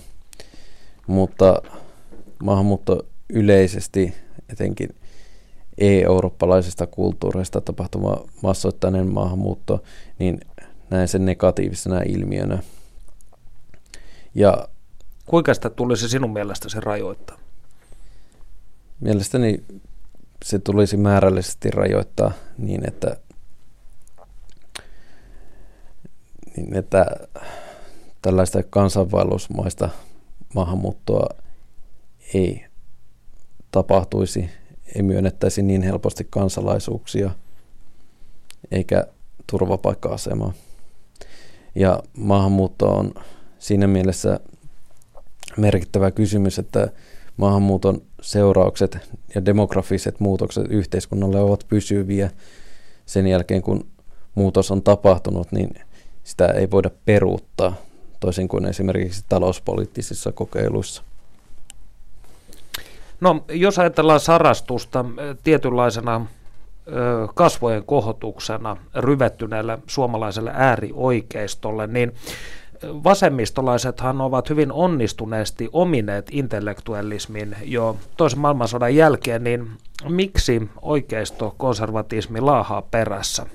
[1.08, 1.62] Mutta
[2.44, 4.14] maahanmuutto yleisesti,
[4.50, 4.90] etenkin
[5.78, 9.84] ei-eurooppalaisesta kulttuurista tapahtuva massoittainen maahanmuutto,
[10.20, 10.40] niin
[10.90, 12.64] näen sen negatiivisena ilmiönä.
[14.36, 14.68] Ja
[15.28, 17.38] Kuinka sitä tulisi sinun mielestäsi rajoittaa?
[19.00, 19.64] Mielestäni
[20.46, 23.18] se tulisi määrällisesti rajoittaa niin, että,
[26.58, 27.06] niin että
[28.22, 29.90] tällaista kansainvaellusmaista
[30.56, 31.30] maahanmuuttoa
[32.34, 32.66] ei
[33.72, 34.50] tapahtuisi,
[34.96, 37.32] ei myönnettäisi niin helposti kansalaisuuksia
[38.72, 39.08] eikä
[39.48, 40.54] turvapaikka-asemaa.
[41.76, 43.14] Ja maahanmuutto on
[43.60, 44.40] siinä mielessä
[45.58, 46.92] merkittävä kysymys, että
[47.38, 48.98] maahanmuuton seuraukset
[49.36, 52.32] ja demografiset muutokset yhteiskunnalle ovat pysyviä.
[53.06, 53.88] Sen jälkeen kun
[54.36, 55.70] muutos on tapahtunut, niin
[56.24, 57.76] sitä ei voida peruuttaa
[58.20, 61.04] toisin kuin esimerkiksi talouspoliittisissa kokeiluissa.
[63.22, 65.06] No, jos ajatellaan sarastusta
[65.44, 66.26] tietynlaisena
[67.36, 72.14] kasvojen kohotuksena ryvettyneelle suomalaiselle äärioikeistolle, niin
[72.84, 79.68] vasemmistolaisethan ovat hyvin onnistuneesti omineet intellektuellismin jo toisen maailmansodan jälkeen, niin
[80.10, 83.46] miksi oikeisto konservatismi laahaa perässä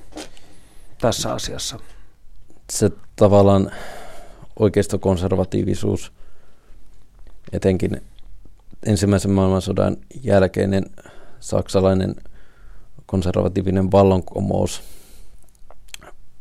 [1.00, 1.78] tässä asiassa?
[2.70, 3.70] Se tavallaan
[4.62, 6.12] oikeistokonservatiivisuus,
[7.52, 8.02] etenkin
[8.86, 10.84] ensimmäisen maailmansodan jälkeinen
[11.40, 12.16] saksalainen
[13.06, 14.82] konservatiivinen vallankumous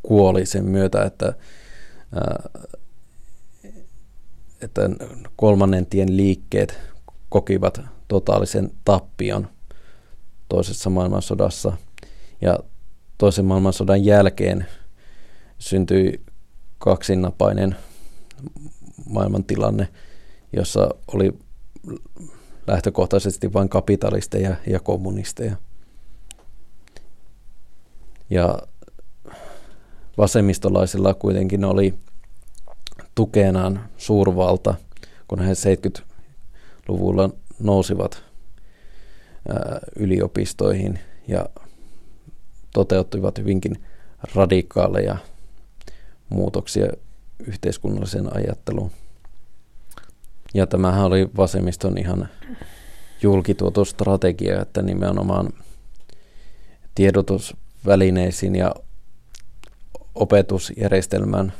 [0.02, 1.34] kuoli sen myötä, että
[4.62, 4.82] että
[5.36, 6.78] kolmannen tien liikkeet
[7.28, 9.48] kokivat totaalisen tappion
[10.48, 11.72] toisessa maailmansodassa.
[12.40, 12.58] Ja
[13.18, 14.66] toisen maailmansodan jälkeen
[15.58, 16.20] syntyi
[16.78, 17.76] kaksinapainen
[19.06, 19.88] maailmantilanne,
[20.52, 21.38] jossa oli
[22.66, 25.56] lähtökohtaisesti vain kapitalisteja ja kommunisteja.
[28.30, 28.58] Ja
[30.18, 31.94] vasemmistolaisilla kuitenkin oli
[33.14, 34.74] tukenaan suurvalta,
[35.28, 38.24] kun he 70-luvulla nousivat
[39.96, 41.46] yliopistoihin ja
[42.72, 43.86] toteuttivat hyvinkin
[44.34, 45.16] radikaaleja
[46.28, 46.86] muutoksia
[47.46, 48.90] yhteiskunnalliseen ajatteluun.
[50.54, 52.28] Ja tämähän oli vasemmiston ihan
[53.22, 55.48] julkituotu strategia, että nimenomaan
[56.94, 58.74] tiedotusvälineisiin ja
[60.14, 61.52] opetusjärjestelmän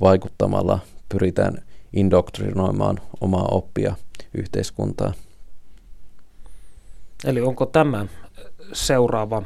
[0.00, 0.78] vaikuttamalla
[1.08, 3.96] pyritään indoktrinoimaan omaa oppia
[4.34, 5.12] yhteiskuntaa.
[7.24, 8.06] Eli onko tämä
[8.72, 9.42] seuraava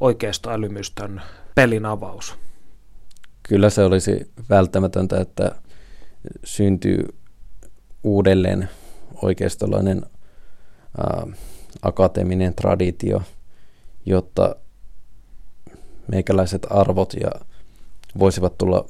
[0.00, 1.22] oikeistoälymystön
[1.54, 2.34] pelin avaus?
[3.48, 5.54] Kyllä se olisi välttämätöntä, että
[6.44, 7.14] syntyy
[8.04, 8.68] uudelleen
[9.22, 10.06] oikeistolainen
[10.98, 11.26] ää,
[11.82, 13.22] akateeminen traditio,
[14.06, 14.56] jotta
[16.08, 17.30] meikäläiset arvot ja
[18.18, 18.88] voisivat tulla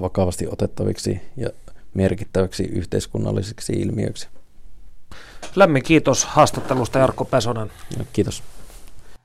[0.00, 1.50] vakavasti otettaviksi ja
[1.94, 4.28] merkittäväksi yhteiskunnallisiksi ilmiöiksi.
[5.56, 7.72] Lämmin kiitos haastattelusta Jarkko Pesonen.
[8.12, 8.42] Kiitos.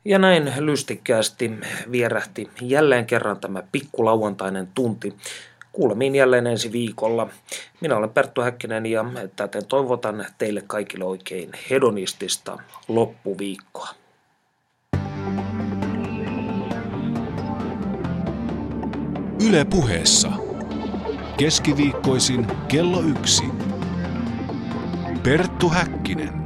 [0.06, 1.52] Ja näin lystikkäästi
[1.92, 5.14] vierähti jälleen kerran tämä pikkulauantainen tunti.
[5.72, 7.30] Kuulemiin jälleen ensi viikolla.
[7.82, 13.90] Minä olen Perttu Häkkinen ja täten toivotan teille kaikille oikein hedonistista loppuviikkoa.
[19.48, 20.32] Yle puheessa.
[21.38, 23.44] Keskiviikkoisin kello yksi.
[25.24, 26.45] Perttu Häkkinen.